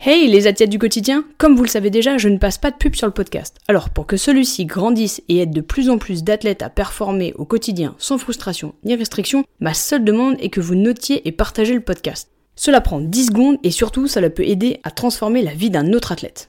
Hey 0.00 0.28
les 0.28 0.46
athlètes 0.46 0.70
du 0.70 0.78
quotidien, 0.78 1.24
comme 1.38 1.56
vous 1.56 1.62
le 1.62 1.68
savez 1.68 1.90
déjà, 1.90 2.18
je 2.18 2.28
ne 2.28 2.36
passe 2.38 2.58
pas 2.58 2.70
de 2.70 2.76
pub 2.76 2.94
sur 2.94 3.06
le 3.06 3.12
podcast. 3.12 3.56
Alors 3.66 3.90
pour 3.90 4.06
que 4.06 4.16
celui-ci 4.16 4.66
grandisse 4.66 5.22
et 5.28 5.38
aide 5.38 5.52
de 5.52 5.60
plus 5.60 5.90
en 5.90 5.98
plus 5.98 6.22
d'athlètes 6.22 6.62
à 6.62 6.68
performer 6.68 7.32
au 7.36 7.44
quotidien 7.44 7.94
sans 7.98 8.18
frustration 8.18 8.74
ni 8.84 8.94
restriction, 8.94 9.44
ma 9.58 9.74
seule 9.74 10.04
demande 10.04 10.36
est 10.38 10.50
que 10.50 10.60
vous 10.60 10.74
notiez 10.74 11.26
et 11.26 11.32
partagez 11.32 11.74
le 11.74 11.80
podcast. 11.80 12.28
Cela 12.54 12.80
prend 12.80 13.00
10 13.00 13.26
secondes 13.26 13.58
et 13.62 13.70
surtout 13.70 14.06
cela 14.06 14.30
peut 14.30 14.46
aider 14.46 14.80
à 14.84 14.90
transformer 14.90 15.42
la 15.42 15.54
vie 15.54 15.70
d'un 15.70 15.92
autre 15.92 16.12
athlète. 16.12 16.48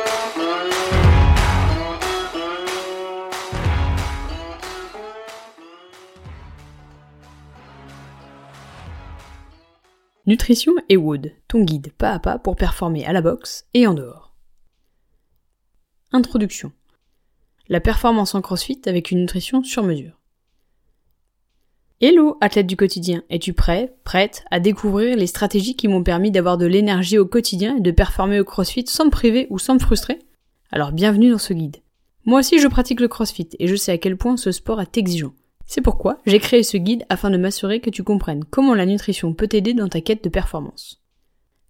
Nutrition 10.27 10.73
et 10.87 10.97
Wood, 10.97 11.31
ton 11.47 11.63
guide 11.63 11.93
pas 11.93 12.11
à 12.11 12.19
pas 12.19 12.37
pour 12.37 12.55
performer 12.55 13.03
à 13.05 13.11
la 13.11 13.23
boxe 13.23 13.65
et 13.73 13.87
en 13.87 13.95
dehors. 13.95 14.35
Introduction. 16.11 16.71
La 17.69 17.79
performance 17.79 18.35
en 18.35 18.41
CrossFit 18.43 18.81
avec 18.85 19.09
une 19.09 19.21
nutrition 19.21 19.63
sur 19.63 19.81
mesure. 19.81 20.19
Hello, 22.01 22.37
athlète 22.39 22.67
du 22.67 22.77
quotidien, 22.77 23.23
es-tu 23.31 23.53
prêt, 23.53 23.95
prête 24.03 24.43
à 24.51 24.59
découvrir 24.59 25.17
les 25.17 25.25
stratégies 25.25 25.75
qui 25.75 25.87
m'ont 25.87 26.03
permis 26.03 26.29
d'avoir 26.29 26.59
de 26.59 26.67
l'énergie 26.67 27.17
au 27.17 27.25
quotidien 27.25 27.77
et 27.77 27.81
de 27.81 27.91
performer 27.91 28.39
au 28.39 28.45
CrossFit 28.45 28.85
sans 28.85 29.05
me 29.05 29.09
priver 29.09 29.47
ou 29.49 29.57
sans 29.57 29.73
me 29.73 29.79
frustrer? 29.79 30.19
Alors 30.71 30.91
bienvenue 30.91 31.31
dans 31.31 31.39
ce 31.39 31.53
guide. 31.53 31.77
Moi 32.25 32.41
aussi 32.41 32.59
je 32.59 32.67
pratique 32.67 32.99
le 32.99 33.07
CrossFit 33.07 33.49
et 33.57 33.67
je 33.67 33.75
sais 33.75 33.91
à 33.91 33.97
quel 33.97 34.17
point 34.17 34.37
ce 34.37 34.51
sport 34.51 34.81
est 34.81 34.97
exigeant. 34.97 35.33
C'est 35.73 35.79
pourquoi 35.79 36.17
j'ai 36.25 36.39
créé 36.39 36.63
ce 36.63 36.75
guide 36.75 37.05
afin 37.07 37.29
de 37.29 37.37
m'assurer 37.37 37.79
que 37.79 37.89
tu 37.89 38.03
comprennes 38.03 38.43
comment 38.43 38.75
la 38.75 38.85
nutrition 38.85 39.33
peut 39.33 39.47
t'aider 39.47 39.73
dans 39.73 39.87
ta 39.87 40.01
quête 40.01 40.21
de 40.21 40.27
performance. 40.27 41.01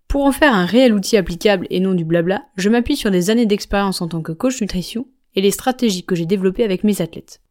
Pour 0.07 0.25
en 0.25 0.31
faire 0.31 0.55
un 0.55 0.65
réel 0.65 0.95
outil 0.95 1.17
applicable 1.17 1.67
et 1.69 1.79
non 1.79 1.93
du 1.93 2.03
blabla, 2.03 2.41
je 2.55 2.69
m'appuie 2.69 2.95
sur 2.95 3.11
des 3.11 3.29
années 3.29 3.45
d'expérience 3.45 4.01
en 4.01 4.07
tant 4.07 4.23
que 4.23 4.31
coach 4.31 4.59
nutrition 4.59 5.05
et 5.35 5.41
les 5.41 5.51
stratégies 5.51 6.03
que 6.03 6.15
j'ai 6.15 6.25
développées 6.25 6.63
avec 6.63 6.83
mes 6.83 6.99
athlètes. 6.99 7.41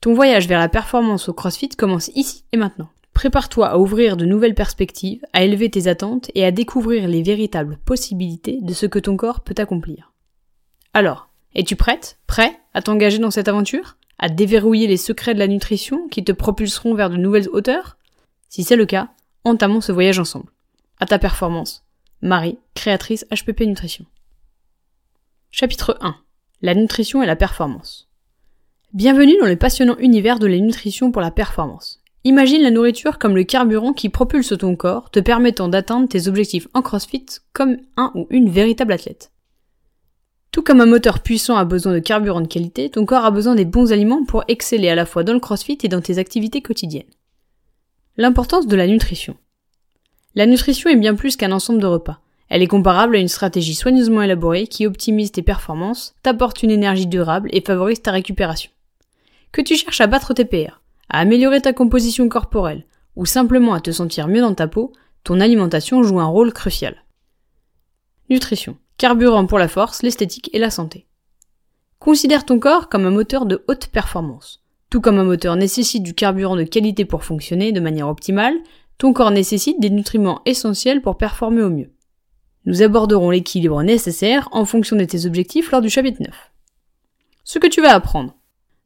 Ton 0.00 0.14
voyage 0.14 0.48
vers 0.48 0.58
la 0.58 0.68
performance 0.68 1.28
au 1.28 1.32
CrossFit 1.32 1.68
commence 1.68 2.10
ici 2.16 2.42
et 2.50 2.56
maintenant. 2.56 2.88
Prépare-toi 3.12 3.68
à 3.68 3.78
ouvrir 3.78 4.16
de 4.16 4.24
nouvelles 4.24 4.56
perspectives, 4.56 5.24
à 5.32 5.44
élever 5.44 5.70
tes 5.70 5.86
attentes 5.86 6.28
et 6.34 6.44
à 6.44 6.50
découvrir 6.50 7.06
les 7.06 7.22
véritables 7.22 7.78
possibilités 7.84 8.58
de 8.62 8.72
ce 8.72 8.86
que 8.86 8.98
ton 8.98 9.16
corps 9.16 9.42
peut 9.42 9.54
accomplir. 9.58 10.12
Alors, 10.92 11.28
es-tu 11.54 11.76
prête, 11.76 12.18
prêt 12.26 12.58
à 12.72 12.82
t'engager 12.82 13.18
dans 13.18 13.30
cette 13.30 13.46
aventure? 13.46 13.96
À 14.18 14.28
déverrouiller 14.28 14.86
les 14.86 14.96
secrets 14.96 15.34
de 15.34 15.38
la 15.38 15.48
nutrition 15.48 16.08
qui 16.08 16.24
te 16.24 16.32
propulseront 16.32 16.94
vers 16.94 17.10
de 17.10 17.16
nouvelles 17.16 17.48
hauteurs? 17.52 17.96
Si 18.48 18.62
c'est 18.62 18.76
le 18.76 18.86
cas, 18.86 19.08
entamons 19.44 19.80
ce 19.80 19.92
voyage 19.92 20.18
ensemble. 20.18 20.50
À 21.00 21.06
ta 21.06 21.18
performance. 21.18 21.84
Marie, 22.22 22.58
créatrice 22.74 23.26
HPP 23.30 23.62
Nutrition. 23.62 24.06
Chapitre 25.50 25.98
1. 26.00 26.16
La 26.62 26.74
nutrition 26.74 27.22
et 27.22 27.26
la 27.26 27.36
performance. 27.36 28.08
Bienvenue 28.92 29.36
dans 29.40 29.46
le 29.46 29.56
passionnant 29.56 29.98
univers 29.98 30.38
de 30.38 30.46
la 30.46 30.58
nutrition 30.58 31.10
pour 31.10 31.20
la 31.20 31.30
performance. 31.30 32.00
Imagine 32.22 32.62
la 32.62 32.70
nourriture 32.70 33.18
comme 33.18 33.36
le 33.36 33.44
carburant 33.44 33.92
qui 33.92 34.08
propulse 34.08 34.56
ton 34.56 34.76
corps, 34.76 35.10
te 35.10 35.20
permettant 35.20 35.68
d'atteindre 35.68 36.08
tes 36.08 36.26
objectifs 36.26 36.68
en 36.72 36.80
CrossFit 36.80 37.26
comme 37.52 37.76
un 37.98 38.10
ou 38.14 38.26
une 38.30 38.48
véritable 38.48 38.94
athlète. 38.94 39.30
Tout 40.54 40.62
comme 40.62 40.80
un 40.80 40.86
moteur 40.86 41.18
puissant 41.18 41.56
a 41.56 41.64
besoin 41.64 41.92
de 41.92 41.98
carburant 41.98 42.40
de 42.40 42.46
qualité, 42.46 42.88
ton 42.88 43.04
corps 43.04 43.24
a 43.24 43.32
besoin 43.32 43.56
des 43.56 43.64
bons 43.64 43.90
aliments 43.90 44.24
pour 44.24 44.44
exceller 44.46 44.88
à 44.88 44.94
la 44.94 45.04
fois 45.04 45.24
dans 45.24 45.32
le 45.32 45.40
crossfit 45.40 45.78
et 45.82 45.88
dans 45.88 46.00
tes 46.00 46.18
activités 46.18 46.62
quotidiennes. 46.62 47.10
L'importance 48.16 48.68
de 48.68 48.76
la 48.76 48.86
nutrition. 48.86 49.36
La 50.36 50.46
nutrition 50.46 50.90
est 50.90 50.96
bien 50.96 51.16
plus 51.16 51.34
qu'un 51.34 51.50
ensemble 51.50 51.80
de 51.80 51.88
repas. 51.88 52.20
Elle 52.48 52.62
est 52.62 52.68
comparable 52.68 53.16
à 53.16 53.18
une 53.18 53.26
stratégie 53.26 53.74
soigneusement 53.74 54.22
élaborée 54.22 54.68
qui 54.68 54.86
optimise 54.86 55.32
tes 55.32 55.42
performances, 55.42 56.14
t'apporte 56.22 56.62
une 56.62 56.70
énergie 56.70 57.08
durable 57.08 57.48
et 57.52 57.60
favorise 57.60 58.00
ta 58.00 58.12
récupération. 58.12 58.70
Que 59.50 59.60
tu 59.60 59.74
cherches 59.74 60.02
à 60.02 60.06
battre 60.06 60.34
tes 60.34 60.44
PR, 60.44 60.80
à 61.08 61.18
améliorer 61.18 61.62
ta 61.62 61.72
composition 61.72 62.28
corporelle, 62.28 62.84
ou 63.16 63.26
simplement 63.26 63.74
à 63.74 63.80
te 63.80 63.90
sentir 63.90 64.28
mieux 64.28 64.40
dans 64.40 64.54
ta 64.54 64.68
peau, 64.68 64.92
ton 65.24 65.40
alimentation 65.40 66.04
joue 66.04 66.20
un 66.20 66.26
rôle 66.26 66.52
crucial. 66.52 67.02
Nutrition 68.30 68.76
carburant 68.96 69.46
pour 69.46 69.58
la 69.58 69.68
force, 69.68 70.02
l'esthétique 70.02 70.50
et 70.52 70.58
la 70.58 70.70
santé. 70.70 71.06
Considère 71.98 72.44
ton 72.44 72.58
corps 72.58 72.88
comme 72.88 73.06
un 73.06 73.10
moteur 73.10 73.46
de 73.46 73.64
haute 73.68 73.88
performance. 73.88 74.62
Tout 74.90 75.00
comme 75.00 75.18
un 75.18 75.24
moteur 75.24 75.56
nécessite 75.56 76.02
du 76.02 76.14
carburant 76.14 76.56
de 76.56 76.64
qualité 76.64 77.04
pour 77.04 77.24
fonctionner 77.24 77.72
de 77.72 77.80
manière 77.80 78.08
optimale, 78.08 78.54
ton 78.98 79.12
corps 79.12 79.30
nécessite 79.30 79.80
des 79.80 79.90
nutriments 79.90 80.42
essentiels 80.46 81.02
pour 81.02 81.16
performer 81.16 81.62
au 81.62 81.70
mieux. 81.70 81.90
Nous 82.66 82.82
aborderons 82.82 83.30
l'équilibre 83.30 83.82
nécessaire 83.82 84.48
en 84.52 84.64
fonction 84.64 84.96
de 84.96 85.04
tes 85.04 85.26
objectifs 85.26 85.70
lors 85.70 85.80
du 85.80 85.90
chapitre 85.90 86.22
9. 86.22 86.52
Ce 87.42 87.58
que 87.58 87.66
tu 87.66 87.82
vas 87.82 87.94
apprendre. 87.94 88.36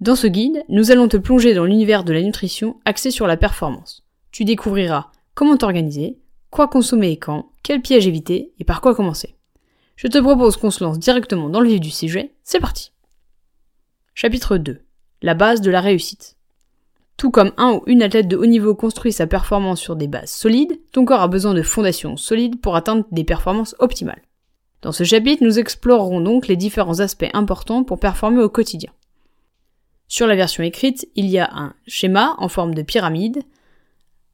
Dans 0.00 0.16
ce 0.16 0.26
guide, 0.26 0.64
nous 0.68 0.90
allons 0.90 1.08
te 1.08 1.16
plonger 1.16 1.54
dans 1.54 1.64
l'univers 1.64 2.04
de 2.04 2.12
la 2.12 2.22
nutrition 2.22 2.80
axé 2.84 3.10
sur 3.10 3.26
la 3.26 3.36
performance. 3.36 4.04
Tu 4.30 4.44
découvriras 4.44 5.10
comment 5.34 5.56
t'organiser, 5.56 6.18
quoi 6.50 6.68
consommer 6.68 7.10
et 7.10 7.18
quand, 7.18 7.50
quels 7.62 7.82
pièges 7.82 8.06
éviter 8.06 8.52
et 8.58 8.64
par 8.64 8.80
quoi 8.80 8.94
commencer. 8.94 9.37
Je 9.98 10.06
te 10.06 10.18
propose 10.18 10.56
qu'on 10.56 10.70
se 10.70 10.84
lance 10.84 11.00
directement 11.00 11.48
dans 11.48 11.58
le 11.58 11.68
vif 11.68 11.80
du 11.80 11.90
sujet. 11.90 12.32
C'est 12.44 12.60
parti. 12.60 12.92
Chapitre 14.14 14.56
2. 14.56 14.80
La 15.22 15.34
base 15.34 15.60
de 15.60 15.72
la 15.72 15.80
réussite. 15.80 16.36
Tout 17.16 17.32
comme 17.32 17.50
un 17.56 17.72
ou 17.72 17.82
une 17.86 18.04
athlète 18.04 18.28
de 18.28 18.36
haut 18.36 18.46
niveau 18.46 18.76
construit 18.76 19.12
sa 19.12 19.26
performance 19.26 19.80
sur 19.80 19.96
des 19.96 20.06
bases 20.06 20.30
solides, 20.30 20.78
ton 20.92 21.04
corps 21.04 21.22
a 21.22 21.26
besoin 21.26 21.52
de 21.52 21.62
fondations 21.62 22.16
solides 22.16 22.60
pour 22.60 22.76
atteindre 22.76 23.06
des 23.10 23.24
performances 23.24 23.74
optimales. 23.80 24.22
Dans 24.82 24.92
ce 24.92 25.02
chapitre, 25.02 25.42
nous 25.42 25.58
explorerons 25.58 26.20
donc 26.20 26.46
les 26.46 26.54
différents 26.54 27.00
aspects 27.00 27.30
importants 27.32 27.82
pour 27.82 27.98
performer 27.98 28.40
au 28.40 28.48
quotidien. 28.48 28.92
Sur 30.06 30.28
la 30.28 30.36
version 30.36 30.62
écrite, 30.62 31.08
il 31.16 31.26
y 31.26 31.40
a 31.40 31.50
un 31.52 31.74
schéma 31.88 32.36
en 32.38 32.48
forme 32.48 32.72
de 32.72 32.82
pyramide. 32.82 33.42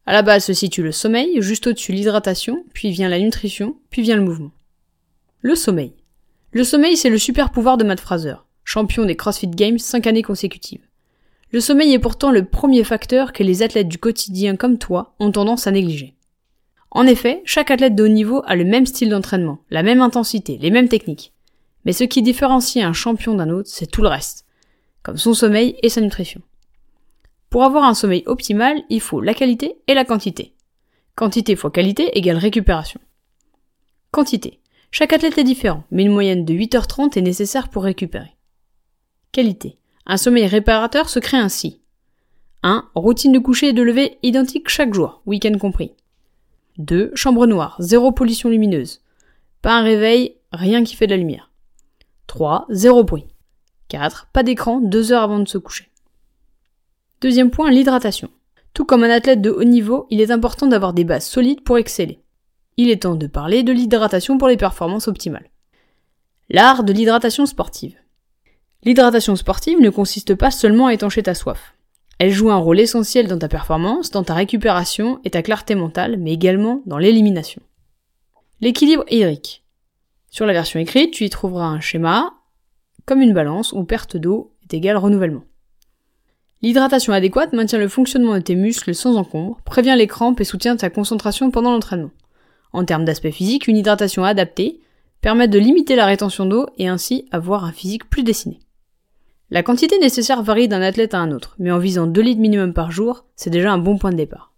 À 0.04 0.12
la 0.12 0.20
base 0.20 0.44
se 0.44 0.52
situe 0.52 0.82
le 0.82 0.92
sommeil, 0.92 1.40
juste 1.40 1.66
au-dessus 1.68 1.92
l'hydratation, 1.92 2.66
puis 2.74 2.90
vient 2.90 3.08
la 3.08 3.18
nutrition, 3.18 3.78
puis 3.88 4.02
vient 4.02 4.16
le 4.16 4.24
mouvement. 4.24 4.52
Le 5.46 5.54
sommeil. 5.54 5.92
Le 6.52 6.64
sommeil, 6.64 6.96
c'est 6.96 7.10
le 7.10 7.18
super 7.18 7.50
pouvoir 7.50 7.76
de 7.76 7.84
Matt 7.84 8.00
Fraser, 8.00 8.36
champion 8.64 9.04
des 9.04 9.14
CrossFit 9.14 9.50
Games 9.50 9.78
5 9.78 10.06
années 10.06 10.22
consécutives. 10.22 10.88
Le 11.50 11.60
sommeil 11.60 11.92
est 11.92 11.98
pourtant 11.98 12.30
le 12.30 12.46
premier 12.46 12.82
facteur 12.82 13.34
que 13.34 13.42
les 13.42 13.62
athlètes 13.62 13.88
du 13.88 13.98
quotidien 13.98 14.56
comme 14.56 14.78
toi 14.78 15.14
ont 15.18 15.30
tendance 15.30 15.66
à 15.66 15.70
négliger. 15.70 16.14
En 16.90 17.06
effet, 17.06 17.42
chaque 17.44 17.70
athlète 17.70 17.94
de 17.94 18.04
haut 18.04 18.08
niveau 18.08 18.40
a 18.46 18.56
le 18.56 18.64
même 18.64 18.86
style 18.86 19.10
d'entraînement, 19.10 19.58
la 19.68 19.82
même 19.82 20.00
intensité, 20.00 20.56
les 20.62 20.70
mêmes 20.70 20.88
techniques. 20.88 21.34
Mais 21.84 21.92
ce 21.92 22.04
qui 22.04 22.22
différencie 22.22 22.82
un 22.82 22.94
champion 22.94 23.34
d'un 23.34 23.50
autre, 23.50 23.68
c'est 23.70 23.90
tout 23.90 24.00
le 24.00 24.08
reste, 24.08 24.46
comme 25.02 25.18
son 25.18 25.34
sommeil 25.34 25.76
et 25.82 25.90
sa 25.90 26.00
nutrition. 26.00 26.40
Pour 27.50 27.64
avoir 27.64 27.84
un 27.84 27.92
sommeil 27.92 28.22
optimal, 28.24 28.82
il 28.88 29.02
faut 29.02 29.20
la 29.20 29.34
qualité 29.34 29.76
et 29.88 29.94
la 29.94 30.06
quantité. 30.06 30.54
Quantité 31.16 31.54
fois 31.54 31.70
qualité 31.70 32.16
égale 32.16 32.38
récupération. 32.38 32.98
Quantité. 34.10 34.58
Chaque 34.96 35.12
athlète 35.12 35.38
est 35.38 35.42
différent, 35.42 35.82
mais 35.90 36.04
une 36.04 36.12
moyenne 36.12 36.44
de 36.44 36.54
8h30 36.54 37.18
est 37.18 37.20
nécessaire 37.20 37.68
pour 37.68 37.82
récupérer. 37.82 38.36
Qualité. 39.32 39.76
Un 40.06 40.16
sommeil 40.16 40.46
réparateur 40.46 41.08
se 41.08 41.18
crée 41.18 41.36
ainsi. 41.36 41.80
1. 42.62 42.88
Routine 42.94 43.32
de 43.32 43.40
coucher 43.40 43.70
et 43.70 43.72
de 43.72 43.82
lever 43.82 44.18
identique 44.22 44.68
chaque 44.68 44.94
jour, 44.94 45.20
week-end 45.26 45.58
compris. 45.58 45.94
2. 46.78 47.10
Chambre 47.16 47.48
noire, 47.48 47.74
zéro 47.80 48.12
pollution 48.12 48.48
lumineuse. 48.48 49.02
Pas 49.62 49.72
un 49.72 49.82
réveil, 49.82 50.36
rien 50.52 50.84
qui 50.84 50.94
fait 50.94 51.08
de 51.08 51.10
la 51.10 51.16
lumière. 51.16 51.50
3. 52.28 52.66
Zéro 52.70 53.02
bruit. 53.02 53.26
4. 53.88 54.28
Pas 54.32 54.44
d'écran, 54.44 54.78
2 54.78 55.10
heures 55.10 55.24
avant 55.24 55.40
de 55.40 55.48
se 55.48 55.58
coucher. 55.58 55.90
Deuxième 57.20 57.50
point, 57.50 57.72
l'hydratation. 57.72 58.30
Tout 58.74 58.84
comme 58.84 59.02
un 59.02 59.10
athlète 59.10 59.42
de 59.42 59.50
haut 59.50 59.64
niveau, 59.64 60.06
il 60.10 60.20
est 60.20 60.30
important 60.30 60.68
d'avoir 60.68 60.92
des 60.92 61.02
bases 61.02 61.26
solides 61.26 61.64
pour 61.64 61.78
exceller 61.78 62.20
il 62.76 62.90
est 62.90 63.02
temps 63.02 63.14
de 63.14 63.26
parler 63.26 63.62
de 63.62 63.72
l'hydratation 63.72 64.38
pour 64.38 64.48
les 64.48 64.56
performances 64.56 65.08
optimales. 65.08 65.50
L'art 66.50 66.84
de 66.84 66.92
l'hydratation 66.92 67.46
sportive. 67.46 67.96
L'hydratation 68.82 69.36
sportive 69.36 69.80
ne 69.80 69.90
consiste 69.90 70.34
pas 70.34 70.50
seulement 70.50 70.86
à 70.88 70.94
étancher 70.94 71.22
ta 71.22 71.34
soif. 71.34 71.74
Elle 72.18 72.30
joue 72.32 72.50
un 72.50 72.56
rôle 72.56 72.80
essentiel 72.80 73.28
dans 73.28 73.38
ta 73.38 73.48
performance, 73.48 74.10
dans 74.10 74.22
ta 74.22 74.34
récupération 74.34 75.20
et 75.24 75.30
ta 75.30 75.42
clarté 75.42 75.74
mentale, 75.74 76.16
mais 76.18 76.32
également 76.32 76.82
dans 76.86 76.98
l'élimination. 76.98 77.62
L'équilibre 78.60 79.04
hydrique. 79.10 79.64
Sur 80.30 80.46
la 80.46 80.52
version 80.52 80.80
écrite, 80.80 81.12
tu 81.12 81.24
y 81.24 81.30
trouveras 81.30 81.66
un 81.66 81.80
schéma 81.80 82.34
comme 83.06 83.22
une 83.22 83.34
balance 83.34 83.72
où 83.72 83.84
perte 83.84 84.16
d'eau 84.16 84.54
est 84.62 84.74
égale 84.74 84.96
renouvellement. 84.96 85.44
L'hydratation 86.62 87.12
adéquate 87.12 87.52
maintient 87.52 87.78
le 87.78 87.88
fonctionnement 87.88 88.34
de 88.34 88.40
tes 88.40 88.54
muscles 88.54 88.94
sans 88.94 89.16
encombre, 89.16 89.58
prévient 89.64 89.94
les 89.98 90.06
crampes 90.06 90.40
et 90.40 90.44
soutient 90.44 90.76
ta 90.76 90.88
concentration 90.88 91.50
pendant 91.50 91.72
l'entraînement. 91.72 92.10
En 92.74 92.84
termes 92.84 93.04
d'aspect 93.04 93.30
physique, 93.30 93.68
une 93.68 93.76
hydratation 93.76 94.24
adaptée 94.24 94.80
permet 95.20 95.46
de 95.46 95.60
limiter 95.60 95.94
la 95.94 96.06
rétention 96.06 96.44
d'eau 96.44 96.66
et 96.76 96.88
ainsi 96.88 97.24
avoir 97.30 97.64
un 97.64 97.70
physique 97.70 98.10
plus 98.10 98.24
dessiné. 98.24 98.58
La 99.50 99.62
quantité 99.62 99.96
nécessaire 100.00 100.42
varie 100.42 100.66
d'un 100.66 100.82
athlète 100.82 101.14
à 101.14 101.20
un 101.20 101.30
autre, 101.30 101.54
mais 101.60 101.70
en 101.70 101.78
visant 101.78 102.08
2 102.08 102.20
litres 102.20 102.40
minimum 102.40 102.74
par 102.74 102.90
jour, 102.90 103.26
c'est 103.36 103.48
déjà 103.48 103.72
un 103.72 103.78
bon 103.78 103.96
point 103.96 104.10
de 104.10 104.16
départ. 104.16 104.52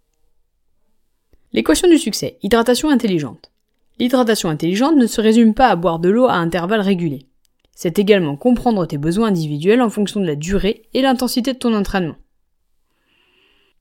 L'équation 1.53 1.87
du 1.87 1.99
succès, 1.99 2.39
hydratation 2.41 2.89
intelligente. 2.89 3.51
L'hydratation 3.99 4.49
intelligente 4.49 4.95
ne 4.95 5.05
se 5.05 5.21
résume 5.21 5.53
pas 5.53 5.67
à 5.67 5.75
boire 5.75 5.99
de 5.99 6.09
l'eau 6.09 6.25
à 6.25 6.33
intervalles 6.33 6.81
réguliers. 6.81 7.27
C'est 7.75 7.99
également 7.99 8.35
comprendre 8.35 8.87
tes 8.87 8.97
besoins 8.97 9.27
individuels 9.27 9.83
en 9.83 9.91
fonction 9.91 10.21
de 10.21 10.25
la 10.25 10.35
durée 10.35 10.89
et 10.95 11.03
l'intensité 11.03 11.53
de 11.53 11.59
ton 11.59 11.75
entraînement. 11.75 12.15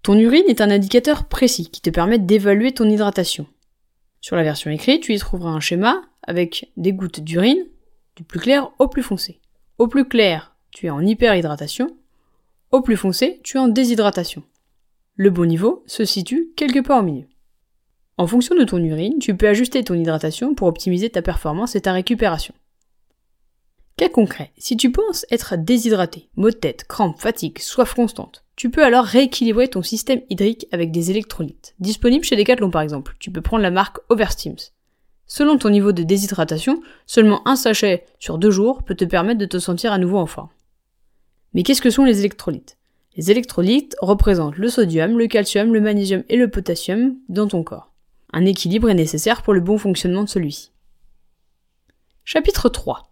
Ton 0.03 0.15
urine 0.19 0.45
est 0.49 0.61
un 0.61 0.71
indicateur 0.71 1.25
précis 1.25 1.71
qui 1.71 1.81
te 1.81 1.89
permet 1.89 2.19
d'évaluer 2.19 2.73
ton 2.73 2.89
hydratation. 2.89 3.47
Sur 4.27 4.35
la 4.35 4.43
version 4.43 4.73
écrite, 4.73 5.05
tu 5.05 5.15
y 5.15 5.19
trouveras 5.21 5.51
un 5.51 5.61
schéma 5.61 6.03
avec 6.25 6.73
des 6.77 6.93
gouttes 6.93 7.21
d'urine 7.21 7.65
du 8.17 8.25
plus 8.25 8.41
clair 8.41 8.73
au 8.81 8.89
plus 8.89 9.05
foncé. 9.05 9.39
Au 9.79 9.87
plus 9.87 10.05
clair, 10.05 10.57
tu 10.73 10.87
es 10.87 10.91
en 10.91 11.01
hyperhydratation. 11.01 11.97
Au 12.73 12.81
plus 12.81 12.97
foncé, 12.97 13.41
tu 13.45 13.57
es 13.57 13.61
en 13.61 13.69
déshydratation. 13.69 14.43
Le 15.15 15.31
bon 15.31 15.47
niveau 15.47 15.85
se 15.87 16.05
situe 16.05 16.49
quelque 16.57 16.81
part 16.81 16.99
au 16.99 17.03
milieu. 17.05 17.29
En 18.17 18.27
fonction 18.27 18.57
de 18.57 18.65
ton 18.65 18.79
urine, 18.79 19.21
tu 19.21 19.37
peux 19.37 19.47
ajuster 19.47 19.85
ton 19.85 19.95
hydratation 19.95 20.57
pour 20.57 20.67
optimiser 20.67 21.09
ta 21.09 21.23
performance 21.23 21.77
et 21.77 21.83
ta 21.83 21.93
récupération. 21.93 22.55
Cas 23.97 24.09
concret, 24.09 24.51
si 24.59 24.77
tu 24.77 24.91
penses 24.91 25.25
être 25.31 25.55
déshydraté, 25.57 26.31
maux 26.35 26.51
de 26.51 26.57
tête, 26.57 26.83
crampes, 26.89 27.21
fatigue, 27.21 27.61
soif 27.61 27.95
constante, 27.95 28.45
tu 28.57 28.71
peux 28.71 28.83
alors 28.83 29.05
rééquilibrer 29.05 29.69
ton 29.69 29.83
système 29.83 30.23
hydrique 30.31 30.67
avec 30.73 30.91
des 30.91 31.11
électrolytes. 31.11 31.75
Disponibles 31.79 32.25
chez 32.25 32.37
Decathlon 32.37 32.71
par 32.71 32.83
exemple, 32.83 33.15
tu 33.19 33.31
peux 33.31 33.43
prendre 33.43 33.63
la 33.63 33.71
marque 33.71 33.99
Oversteams. 34.09 34.57
Selon 35.27 35.59
ton 35.59 35.71
niveau 35.71 35.93
de 35.93 36.03
déshydratation, 36.03 36.81
seulement 37.05 37.47
un 37.47 37.57
sachet 37.57 38.07
sur 38.19 38.39
deux 38.39 38.51
jours 38.51 38.83
peut 38.83 38.95
te 38.95 39.05
permettre 39.05 39.39
de 39.39 39.47
te 39.47 39.59
sentir 39.59 39.93
à 39.93 39.99
nouveau 39.99 40.19
en 40.19 40.27
forme. 40.27 40.49
Mais 41.53 41.63
qu'est-ce 41.63 41.83
que 41.83 41.91
sont 41.91 42.05
les 42.05 42.21
électrolytes? 42.21 42.79
Les 43.17 43.31
électrolytes 43.31 43.97
représentent 44.01 44.57
le 44.57 44.69
sodium, 44.69 45.19
le 45.19 45.27
calcium, 45.27 45.73
le 45.73 45.81
magnésium 45.81 46.23
et 46.29 46.37
le 46.37 46.49
potassium 46.49 47.17
dans 47.29 47.49
ton 47.49 47.63
corps. 47.63 47.93
Un 48.33 48.45
équilibre 48.45 48.89
est 48.89 48.95
nécessaire 48.95 49.43
pour 49.43 49.53
le 49.53 49.61
bon 49.61 49.79
fonctionnement 49.79 50.25
de 50.25 50.29
celui-ci. 50.29 50.71
Chapitre 52.25 52.69
3. 52.69 53.11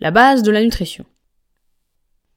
La 0.00 0.10
base 0.10 0.42
de 0.42 0.50
la 0.50 0.62
nutrition. 0.62 1.04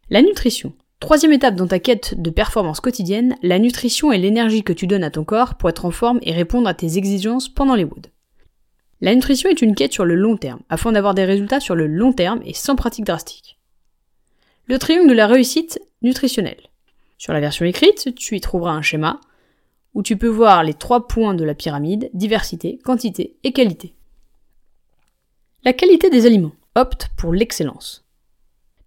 La 0.09 0.21
nutrition. 0.21 0.73
Troisième 1.01 1.33
étape 1.33 1.55
dans 1.55 1.67
ta 1.67 1.79
quête 1.79 2.21
de 2.21 2.29
performance 2.29 2.79
quotidienne, 2.79 3.35
la 3.41 3.57
nutrition 3.57 4.11
est 4.11 4.19
l'énergie 4.19 4.61
que 4.61 4.71
tu 4.71 4.85
donnes 4.85 5.03
à 5.03 5.09
ton 5.09 5.23
corps 5.23 5.55
pour 5.55 5.67
être 5.67 5.85
en 5.85 5.91
forme 5.91 6.19
et 6.21 6.31
répondre 6.31 6.69
à 6.69 6.75
tes 6.75 6.99
exigences 6.99 7.49
pendant 7.49 7.73
les 7.73 7.83
woods. 7.83 8.11
La 9.01 9.15
nutrition 9.15 9.49
est 9.49 9.63
une 9.63 9.73
quête 9.73 9.93
sur 9.93 10.05
le 10.05 10.13
long 10.13 10.37
terme, 10.37 10.59
afin 10.69 10.91
d'avoir 10.91 11.15
des 11.15 11.25
résultats 11.25 11.59
sur 11.59 11.73
le 11.73 11.87
long 11.87 12.13
terme 12.13 12.41
et 12.45 12.53
sans 12.53 12.75
pratique 12.75 13.05
drastique. 13.05 13.57
Le 14.67 14.77
triangle 14.77 15.09
de 15.09 15.15
la 15.15 15.25
réussite 15.25 15.81
nutritionnelle. 16.03 16.69
Sur 17.17 17.33
la 17.33 17.39
version 17.39 17.65
écrite, 17.65 18.13
tu 18.15 18.37
y 18.37 18.39
trouveras 18.39 18.73
un 18.73 18.83
schéma 18.83 19.19
où 19.95 20.03
tu 20.03 20.17
peux 20.17 20.27
voir 20.27 20.63
les 20.63 20.75
trois 20.75 21.07
points 21.07 21.33
de 21.33 21.43
la 21.43 21.55
pyramide, 21.55 22.11
diversité, 22.13 22.77
quantité 22.83 23.37
et 23.43 23.53
qualité. 23.53 23.95
La 25.63 25.73
qualité 25.73 26.11
des 26.11 26.27
aliments. 26.27 26.53
Opte 26.75 27.09
pour 27.17 27.33
l'excellence. 27.33 28.05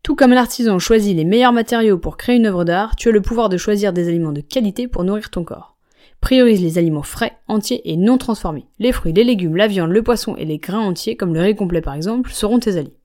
Tout 0.04 0.16
comme 0.16 0.34
l'artisan 0.34 0.78
choisit 0.78 1.16
les 1.16 1.24
meilleurs 1.24 1.54
matériaux 1.54 1.96
pour 1.96 2.18
créer 2.18 2.36
une 2.36 2.44
œuvre 2.44 2.64
d'art, 2.64 2.94
tu 2.94 3.08
as 3.08 3.12
le 3.12 3.22
pouvoir 3.22 3.48
de 3.48 3.56
choisir 3.56 3.94
des 3.94 4.08
aliments 4.08 4.32
de 4.32 4.42
qualité 4.42 4.86
pour 4.86 5.02
nourrir 5.02 5.30
ton 5.30 5.44
corps. 5.44 5.78
Priorise 6.20 6.60
les 6.60 6.76
aliments 6.76 7.02
frais, 7.02 7.38
entiers 7.48 7.80
et 7.90 7.96
non 7.96 8.18
transformés. 8.18 8.66
Les 8.78 8.92
fruits, 8.92 9.14
les 9.14 9.24
légumes, 9.24 9.56
la 9.56 9.66
viande, 9.66 9.90
le 9.90 10.02
poisson 10.02 10.36
et 10.36 10.44
les 10.44 10.58
grains 10.58 10.82
entiers, 10.82 11.16
comme 11.16 11.32
le 11.32 11.40
riz 11.40 11.56
complet 11.56 11.80
par 11.80 11.94
exemple, 11.94 12.32
seront 12.32 12.58
tes 12.58 12.76
alliés. 12.76 12.98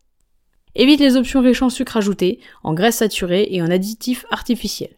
Évite 0.76 1.00
les 1.00 1.16
options 1.16 1.40
riches 1.40 1.62
en 1.62 1.70
sucre 1.70 1.96
ajouté, 1.96 2.42
en 2.64 2.74
graisse 2.74 2.98
saturée 2.98 3.48
et 3.50 3.62
en 3.62 3.72
additifs 3.72 4.26
artificiels. 4.30 4.98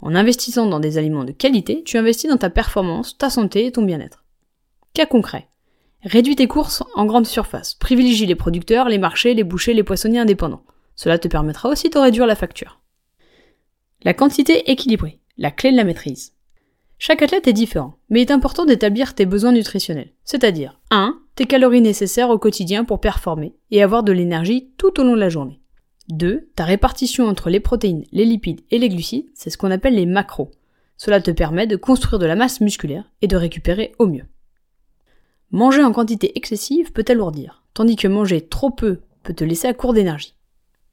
En 0.00 0.16
investissant 0.16 0.66
dans 0.66 0.80
des 0.80 0.98
aliments 0.98 1.24
de 1.24 1.30
qualité, 1.30 1.84
tu 1.84 1.96
investis 1.96 2.28
dans 2.28 2.38
ta 2.38 2.50
performance, 2.50 3.16
ta 3.18 3.30
santé 3.30 3.66
et 3.66 3.70
ton 3.70 3.82
bien-être. 3.82 4.24
Cas 4.94 5.06
concret. 5.06 5.46
Réduis 6.02 6.34
tes 6.34 6.48
courses 6.48 6.82
en 6.96 7.04
grande 7.04 7.26
surface. 7.26 7.74
Privilégie 7.74 8.26
les 8.26 8.34
producteurs, 8.34 8.88
les 8.88 8.98
marchés, 8.98 9.34
les 9.34 9.44
bouchers, 9.44 9.74
les 9.74 9.84
poissonniers 9.84 10.18
indépendants. 10.18 10.64
Cela 10.96 11.18
te 11.18 11.28
permettra 11.28 11.68
aussi 11.68 11.90
de 11.90 11.98
réduire 11.98 12.26
la 12.26 12.34
facture. 12.34 12.80
La 14.02 14.14
quantité 14.14 14.70
équilibrée, 14.70 15.20
la 15.36 15.50
clé 15.50 15.70
de 15.70 15.76
la 15.76 15.84
maîtrise. 15.84 16.32
Chaque 16.98 17.20
athlète 17.20 17.46
est 17.46 17.52
différent, 17.52 17.98
mais 18.08 18.22
il 18.22 18.28
est 18.28 18.32
important 18.32 18.64
d'établir 18.64 19.14
tes 19.14 19.26
besoins 19.26 19.52
nutritionnels, 19.52 20.12
c'est-à-dire 20.24 20.80
1. 20.90 21.18
tes 21.34 21.44
calories 21.44 21.82
nécessaires 21.82 22.30
au 22.30 22.38
quotidien 22.38 22.84
pour 22.84 23.00
performer 23.00 23.54
et 23.70 23.82
avoir 23.82 24.02
de 24.02 24.12
l'énergie 24.12 24.72
tout 24.78 24.98
au 24.98 25.04
long 25.04 25.14
de 25.14 25.20
la 25.20 25.28
journée. 25.28 25.60
2. 26.08 26.50
Ta 26.54 26.64
répartition 26.64 27.26
entre 27.26 27.50
les 27.50 27.60
protéines, 27.60 28.04
les 28.12 28.24
lipides 28.24 28.62
et 28.70 28.78
les 28.78 28.88
glucides, 28.88 29.28
c'est 29.34 29.50
ce 29.50 29.58
qu'on 29.58 29.70
appelle 29.70 29.96
les 29.96 30.06
macros. 30.06 30.52
Cela 30.96 31.20
te 31.20 31.30
permet 31.30 31.66
de 31.66 31.76
construire 31.76 32.18
de 32.18 32.26
la 32.26 32.36
masse 32.36 32.60
musculaire 32.60 33.10
et 33.20 33.26
de 33.26 33.36
récupérer 33.36 33.92
au 33.98 34.06
mieux. 34.06 34.24
Manger 35.50 35.82
en 35.82 35.92
quantité 35.92 36.32
excessive 36.38 36.92
peut 36.92 37.04
alourdir, 37.08 37.64
tandis 37.74 37.96
que 37.96 38.08
manger 38.08 38.40
trop 38.40 38.70
peu 38.70 39.00
peut 39.22 39.34
te 39.34 39.44
laisser 39.44 39.68
à 39.68 39.74
court 39.74 39.92
d'énergie. 39.92 40.35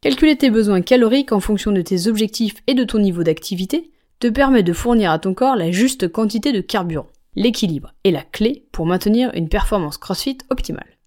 Calculer 0.03 0.35
tes 0.35 0.49
besoins 0.49 0.81
caloriques 0.81 1.31
en 1.31 1.39
fonction 1.39 1.71
de 1.71 1.81
tes 1.81 2.07
objectifs 2.07 2.55
et 2.67 2.73
de 2.73 2.83
ton 2.83 2.99
niveau 2.99 3.23
d'activité 3.23 3.89
te 4.19 4.27
permet 4.27 4.61
de 4.61 4.73
fournir 4.73 5.11
à 5.11 5.17
ton 5.17 5.33
corps 5.33 5.55
la 5.55 5.71
juste 5.71 6.09
quantité 6.09 6.51
de 6.51 6.59
carburant. 6.59 7.07
L'équilibre 7.37 7.93
est 8.03 8.11
la 8.11 8.23
clé 8.23 8.67
pour 8.73 8.85
maintenir 8.85 9.31
une 9.33 9.47
performance 9.47 9.97
CrossFit 9.97 10.39
optimale. 10.49 10.97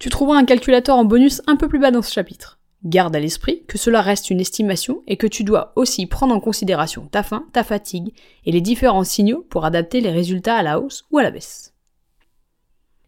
Tu 0.00 0.10
trouveras 0.10 0.38
un 0.38 0.44
calculateur 0.44 0.96
en 0.96 1.04
bonus 1.04 1.40
un 1.46 1.54
peu 1.54 1.68
plus 1.68 1.78
bas 1.78 1.92
dans 1.92 2.02
ce 2.02 2.12
chapitre. 2.12 2.58
Garde 2.82 3.14
à 3.14 3.20
l'esprit 3.20 3.62
que 3.68 3.78
cela 3.78 4.02
reste 4.02 4.28
une 4.28 4.40
estimation 4.40 5.04
et 5.06 5.16
que 5.16 5.28
tu 5.28 5.44
dois 5.44 5.72
aussi 5.76 6.06
prendre 6.06 6.34
en 6.34 6.40
considération 6.40 7.06
ta 7.06 7.22
faim, 7.22 7.46
ta 7.52 7.62
fatigue 7.62 8.12
et 8.44 8.50
les 8.50 8.60
différents 8.60 9.04
signaux 9.04 9.46
pour 9.50 9.66
adapter 9.66 10.00
les 10.00 10.10
résultats 10.10 10.56
à 10.56 10.64
la 10.64 10.80
hausse 10.80 11.04
ou 11.12 11.18
à 11.18 11.22
la 11.22 11.30
baisse. 11.30 11.74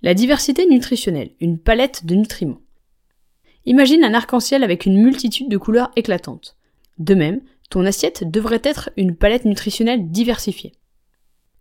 La 0.03 0.15
diversité 0.15 0.65
nutritionnelle, 0.65 1.33
une 1.41 1.59
palette 1.59 2.07
de 2.07 2.15
nutriments. 2.15 2.61
Imagine 3.67 4.05
un 4.05 4.15
arc-en-ciel 4.15 4.63
avec 4.63 4.87
une 4.87 5.03
multitude 5.03 5.49
de 5.49 5.59
couleurs 5.59 5.91
éclatantes. 5.97 6.57
De 6.99 7.15
même, 7.15 7.41
ton 7.69 7.85
assiette 7.85 8.31
devrait 8.31 8.63
être 8.63 8.91
une 8.97 9.17
palette 9.17 9.45
nutritionnelle 9.45 10.09
diversifiée. 10.11 10.73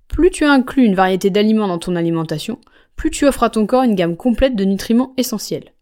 Plus 0.08 0.30
tu 0.30 0.46
inclus 0.46 0.86
une 0.86 0.96
variété 0.96 1.32
d'aliments 1.32 1.68
dans 1.68 1.80
ton 1.80 1.96
alimentation, 1.96 2.60
plus 2.96 3.10
tu 3.10 3.26
offres 3.26 3.44
à 3.44 3.50
ton 3.50 3.66
corps 3.66 3.84
une 3.84 3.96
gamme 3.96 4.16
complète 4.16 4.56
de 4.56 4.64
nutriments 4.64 5.14
essentiels. 5.18 5.74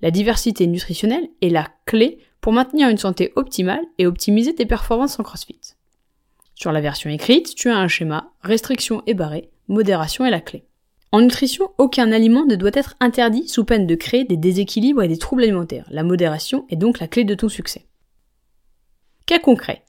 La 0.00 0.10
diversité 0.10 0.66
nutritionnelle 0.66 1.28
est 1.42 1.48
la 1.48 1.68
clé 1.86 2.18
pour 2.40 2.52
maintenir 2.52 2.88
une 2.88 2.98
santé 2.98 3.32
optimale 3.36 3.84
et 3.98 4.06
optimiser 4.06 4.54
tes 4.54 4.66
performances 4.66 5.18
en 5.18 5.22
CrossFit. 5.22 5.60
Sur 6.54 6.70
la 6.70 6.80
version 6.80 7.10
écrite, 7.10 7.54
tu 7.56 7.68
as 7.68 7.76
un 7.76 7.88
schéma 7.88 8.30
restriction 8.42 9.02
et 9.06 9.14
barré, 9.14 9.50
modération 9.66 10.24
est 10.24 10.30
la 10.30 10.40
clé. 10.40 10.64
En 11.14 11.20
nutrition, 11.20 11.70
aucun 11.78 12.10
aliment 12.10 12.44
ne 12.44 12.56
doit 12.56 12.72
être 12.74 12.96
interdit 12.98 13.46
sous 13.46 13.64
peine 13.64 13.86
de 13.86 13.94
créer 13.94 14.24
des 14.24 14.36
déséquilibres 14.36 15.00
et 15.00 15.06
des 15.06 15.16
troubles 15.16 15.44
alimentaires. 15.44 15.86
La 15.92 16.02
modération 16.02 16.66
est 16.70 16.76
donc 16.76 16.98
la 16.98 17.06
clé 17.06 17.22
de 17.22 17.36
ton 17.36 17.48
succès. 17.48 17.86
Cas 19.24 19.38
concret. 19.38 19.84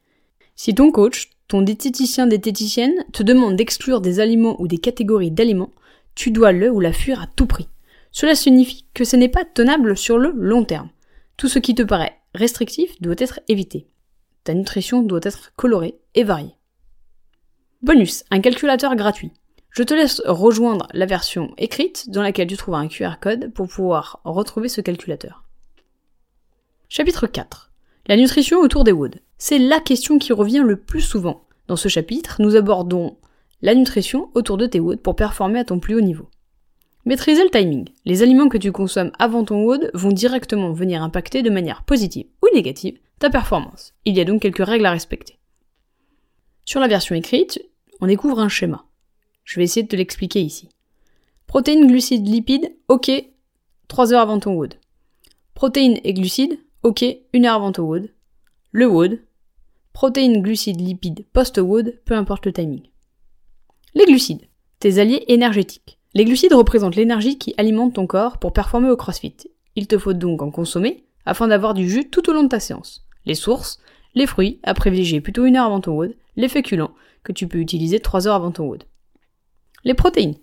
Si 0.55 0.75
ton 0.75 0.91
coach, 0.91 1.31
ton 1.47 1.63
diététicien 1.63 2.27
diététicienne 2.27 2.93
te 3.11 3.23
demande 3.23 3.55
d'exclure 3.55 4.01
des 4.01 4.19
aliments 4.19 4.61
ou 4.61 4.67
des 4.67 4.77
catégories 4.77 5.31
d'aliments, 5.31 5.73
tu 6.13 6.29
dois 6.29 6.51
le 6.51 6.69
ou 6.69 6.79
la 6.79 6.93
fuir 6.93 7.19
à 7.19 7.25
tout 7.35 7.47
prix. 7.47 7.69
Cela 8.11 8.35
signifie 8.35 8.85
que 8.93 9.03
ce 9.03 9.15
n'est 9.15 9.27
pas 9.27 9.45
tenable 9.45 9.97
sur 9.97 10.19
le 10.19 10.31
long 10.37 10.63
terme. 10.63 10.91
Tout 11.37 11.47
ce 11.47 11.57
qui 11.57 11.73
te 11.73 11.81
paraît 11.81 12.19
restrictif 12.35 13.01
doit 13.01 13.15
être 13.17 13.39
évité. 13.47 13.87
Ta 14.43 14.53
nutrition 14.53 15.01
doit 15.01 15.21
être 15.23 15.53
colorée 15.55 15.97
et 16.13 16.23
variée. 16.23 16.53
Bonus, 17.81 18.25
un 18.29 18.41
calculateur 18.41 18.95
gratuit. 18.95 19.31
Je 19.75 19.83
te 19.83 19.93
laisse 19.93 20.21
rejoindre 20.25 20.87
la 20.93 21.05
version 21.05 21.53
écrite 21.57 22.09
dans 22.09 22.21
laquelle 22.21 22.47
tu 22.47 22.55
trouveras 22.55 22.79
un 22.79 22.87
QR 22.87 23.15
code 23.19 23.51
pour 23.51 23.67
pouvoir 23.67 24.21
retrouver 24.23 24.69
ce 24.69 24.79
calculateur. 24.79 25.43
Chapitre 26.87 27.27
4. 27.27 27.73
La 28.07 28.15
nutrition 28.15 28.59
autour 28.59 28.85
des 28.85 28.93
woods. 28.93 29.19
C'est 29.37 29.59
la 29.59 29.81
question 29.81 30.17
qui 30.17 30.31
revient 30.31 30.63
le 30.65 30.77
plus 30.77 31.01
souvent. 31.01 31.43
Dans 31.67 31.75
ce 31.75 31.89
chapitre, 31.89 32.37
nous 32.39 32.55
abordons 32.55 33.17
la 33.61 33.75
nutrition 33.75 34.29
autour 34.33 34.55
de 34.55 34.65
tes 34.65 34.79
woods 34.79 35.01
pour 35.03 35.17
performer 35.17 35.59
à 35.59 35.65
ton 35.65 35.79
plus 35.79 35.95
haut 35.95 36.01
niveau. 36.01 36.29
Maîtriser 37.03 37.43
le 37.43 37.49
timing. 37.49 37.89
Les 38.05 38.23
aliments 38.23 38.47
que 38.47 38.57
tu 38.57 38.71
consommes 38.71 39.11
avant 39.19 39.43
ton 39.43 39.65
WOD 39.65 39.91
vont 39.93 40.13
directement 40.13 40.71
venir 40.71 41.03
impacter 41.03 41.43
de 41.43 41.49
manière 41.49 41.83
positive 41.83 42.27
ou 42.41 42.47
négative 42.55 42.97
ta 43.19 43.29
performance. 43.29 43.93
Il 44.05 44.15
y 44.15 44.21
a 44.21 44.25
donc 44.25 44.41
quelques 44.41 44.65
règles 44.65 44.85
à 44.85 44.91
respecter. 44.91 45.37
Sur 46.63 46.79
la 46.79 46.87
version 46.87 47.13
écrite, 47.13 47.61
on 47.99 48.07
découvre 48.07 48.39
un 48.39 48.47
schéma. 48.47 48.85
Je 49.45 49.59
vais 49.59 49.63
essayer 49.63 49.83
de 49.83 49.87
te 49.87 49.95
l'expliquer 49.95 50.41
ici. 50.41 50.67
Protéines, 51.47 51.87
glucides, 51.87 52.27
lipides, 52.27 52.75
ok, 52.89 53.11
3 53.87 54.13
heures 54.13 54.21
avant 54.21 54.39
ton 54.39 54.55
WOD. 54.55 54.73
Protéines 55.53 55.99
et 56.03 56.13
glucides, 56.13 56.59
ok, 56.83 57.05
une 57.31 57.45
heure 57.45 57.55
avant 57.55 57.71
ton 57.71 57.83
WOD, 57.83 58.09
le 58.71 58.87
WOD, 58.87 59.19
protéines, 59.93 60.41
glucides, 60.41 60.81
lipides, 60.81 61.25
post-WOD, 61.31 62.01
peu 62.03 62.15
importe 62.15 62.45
le 62.47 62.53
timing. 62.53 62.81
Les 63.93 64.05
glucides, 64.05 64.49
tes 64.79 64.99
alliés 64.99 65.23
énergétiques. 65.29 65.97
Les 66.15 66.25
glucides 66.25 66.53
représentent 66.53 66.95
l'énergie 66.95 67.37
qui 67.37 67.53
alimente 67.57 67.93
ton 67.93 68.07
corps 68.07 68.39
pour 68.39 68.51
performer 68.51 68.89
au 68.89 68.97
crossfit. 68.97 69.35
Il 69.75 69.87
te 69.87 69.97
faut 69.97 70.13
donc 70.13 70.41
en 70.41 70.51
consommer 70.51 71.05
afin 71.25 71.47
d'avoir 71.47 71.73
du 71.73 71.89
jus 71.89 72.09
tout 72.09 72.29
au 72.29 72.33
long 72.33 72.43
de 72.43 72.49
ta 72.49 72.59
séance. 72.59 73.05
Les 73.25 73.35
sources, 73.35 73.79
les 74.15 74.25
fruits, 74.25 74.59
à 74.63 74.73
privilégier 74.73 75.21
plutôt 75.21 75.45
une 75.45 75.55
heure 75.55 75.65
avant 75.65 75.81
ton 75.81 75.93
WOD, 75.93 76.15
les 76.35 76.49
féculents, 76.49 76.93
que 77.23 77.31
tu 77.31 77.47
peux 77.47 77.59
utiliser 77.59 77.99
3 77.99 78.27
heures 78.27 78.35
avant 78.35 78.51
ton 78.51 78.65
WOD. 78.67 78.83
Les 79.85 79.93
protéines, 79.93 80.35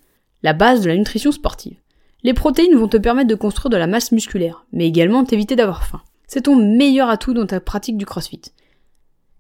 la 0.43 0.53
base 0.53 0.81
de 0.83 0.89
la 0.89 0.97
nutrition 0.97 1.33
sportive. 1.33 1.77
Les 2.23 2.33
protéines 2.33 2.77
vont 2.77 2.89
te 2.89 2.97
permettre 2.97 3.29
de 3.29 3.35
construire 3.35 3.71
de 3.71 3.77
la 3.77 3.89
masse 3.89 4.13
musculaire, 4.13 4.65
mais 4.73 4.87
également 4.87 5.25
t'éviter 5.25 5.57
d'avoir 5.57 5.85
faim. 5.85 6.01
C'est 6.29 6.43
ton 6.43 6.57
meilleur 6.57 7.09
atout 7.09 7.35
dans 7.35 7.47
ta 7.47 7.61
pratique 7.61 7.97
du 7.97 8.07
crossfit. 8.07 8.41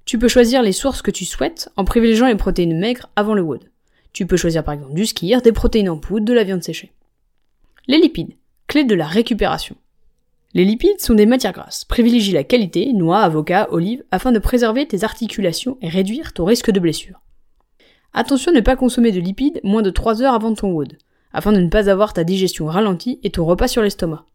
Tu 0.04 0.18
peux 0.18 0.26
choisir 0.26 0.62
les 0.62 0.72
sources 0.72 1.02
que 1.02 1.12
tu 1.12 1.24
souhaites 1.24 1.70
en 1.76 1.84
privilégiant 1.84 2.26
les 2.26 2.34
protéines 2.34 2.78
maigres 2.78 3.08
avant 3.14 3.34
le 3.34 3.42
WOD. 3.42 3.70
Tu 4.12 4.26
peux 4.26 4.36
choisir 4.36 4.64
par 4.64 4.74
exemple 4.74 4.94
du 4.94 5.06
skier, 5.06 5.40
des 5.40 5.52
protéines 5.52 5.88
en 5.88 5.98
poudre, 5.98 6.26
de 6.26 6.32
la 6.32 6.42
viande 6.42 6.64
séchée. 6.64 6.92
Les 7.86 7.98
lipides, 7.98 8.34
clé 8.66 8.82
de 8.82 8.96
la 8.96 9.06
récupération. 9.06 9.76
Les 10.54 10.64
lipides 10.64 11.00
sont 11.00 11.14
des 11.14 11.26
matières 11.26 11.52
grasses. 11.52 11.84
Privilégie 11.84 12.32
la 12.32 12.44
qualité, 12.44 12.92
noix, 12.92 13.20
avocat, 13.20 13.68
olive, 13.70 14.04
afin 14.10 14.32
de 14.32 14.40
préserver 14.40 14.86
tes 14.86 15.04
articulations 15.04 15.78
et 15.80 15.88
réduire 15.88 16.32
ton 16.32 16.44
risque 16.44 16.72
de 16.72 16.80
blessure. 16.80 17.20
Attention 18.14 18.52
à 18.52 18.54
ne 18.54 18.60
pas 18.60 18.76
consommer 18.76 19.10
de 19.10 19.20
lipides 19.20 19.60
moins 19.64 19.82
de 19.82 19.90
3 19.90 20.22
heures 20.22 20.34
avant 20.34 20.52
ton 20.54 20.70
WOD, 20.70 20.98
afin 21.32 21.52
de 21.52 21.60
ne 21.60 21.68
pas 21.68 21.88
avoir 21.88 22.12
ta 22.12 22.24
digestion 22.24 22.66
ralentie 22.66 23.18
et 23.22 23.30
ton 23.30 23.44
repas 23.44 23.68
sur 23.68 23.82
l'estomac. 23.82 24.26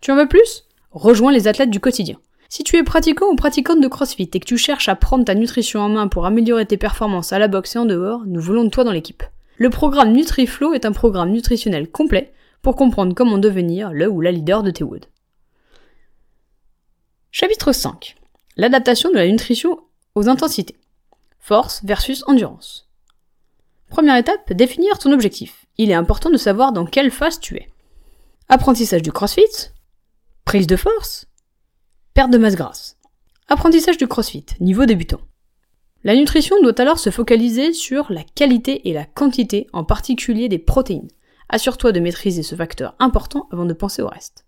Tu 0.00 0.12
en 0.12 0.16
veux 0.16 0.28
plus? 0.28 0.64
Rejoins 0.92 1.32
les 1.32 1.48
athlètes 1.48 1.70
du 1.70 1.80
quotidien. 1.80 2.16
Si 2.48 2.62
tu 2.62 2.76
es 2.76 2.84
pratiquant 2.84 3.26
ou 3.26 3.34
pratiquante 3.34 3.80
de 3.80 3.88
CrossFit 3.88 4.30
et 4.32 4.40
que 4.40 4.46
tu 4.46 4.56
cherches 4.56 4.88
à 4.88 4.94
prendre 4.94 5.24
ta 5.24 5.34
nutrition 5.34 5.80
en 5.80 5.88
main 5.88 6.06
pour 6.06 6.26
améliorer 6.26 6.64
tes 6.64 6.76
performances 6.76 7.32
à 7.32 7.40
la 7.40 7.48
boxe 7.48 7.74
et 7.74 7.78
en 7.80 7.86
dehors, 7.86 8.22
nous 8.24 8.40
voulons 8.40 8.64
de 8.64 8.70
toi 8.70 8.84
dans 8.84 8.92
l'équipe. 8.92 9.24
Le 9.58 9.68
programme 9.68 10.12
NutriFlow 10.12 10.72
est 10.74 10.84
un 10.84 10.92
programme 10.92 11.30
nutritionnel 11.30 11.90
complet 11.90 12.32
pour 12.62 12.76
comprendre 12.76 13.14
comment 13.14 13.38
devenir 13.38 13.90
le 13.92 14.08
ou 14.08 14.20
la 14.20 14.30
leader 14.30 14.62
de 14.62 14.70
tes 14.70 14.84
WOD. 14.84 15.06
Chapitre 17.32 17.72
5. 17.72 18.16
L'adaptation 18.56 19.10
de 19.10 19.16
la 19.16 19.26
nutrition 19.26 19.80
aux 20.14 20.28
intensités. 20.28 20.76
Force 21.48 21.80
versus 21.84 22.24
endurance. 22.26 22.88
Première 23.88 24.16
étape, 24.16 24.52
définir 24.52 24.98
ton 24.98 25.12
objectif. 25.12 25.66
Il 25.78 25.92
est 25.92 25.94
important 25.94 26.28
de 26.28 26.36
savoir 26.38 26.72
dans 26.72 26.84
quelle 26.84 27.12
phase 27.12 27.38
tu 27.38 27.54
es. 27.54 27.68
Apprentissage 28.48 29.02
du 29.02 29.12
crossfit, 29.12 29.70
prise 30.44 30.66
de 30.66 30.74
force, 30.74 31.28
perte 32.14 32.32
de 32.32 32.38
masse 32.38 32.56
grasse. 32.56 32.96
Apprentissage 33.46 33.96
du 33.96 34.08
crossfit, 34.08 34.44
niveau 34.58 34.86
débutant. 34.86 35.20
La 36.02 36.16
nutrition 36.16 36.60
doit 36.62 36.80
alors 36.80 36.98
se 36.98 37.10
focaliser 37.10 37.72
sur 37.72 38.10
la 38.10 38.24
qualité 38.24 38.88
et 38.88 38.92
la 38.92 39.04
quantité, 39.04 39.68
en 39.72 39.84
particulier 39.84 40.48
des 40.48 40.58
protéines. 40.58 41.12
Assure-toi 41.48 41.92
de 41.92 42.00
maîtriser 42.00 42.42
ce 42.42 42.56
facteur 42.56 42.96
important 42.98 43.46
avant 43.52 43.66
de 43.66 43.72
penser 43.72 44.02
au 44.02 44.08
reste. 44.08 44.46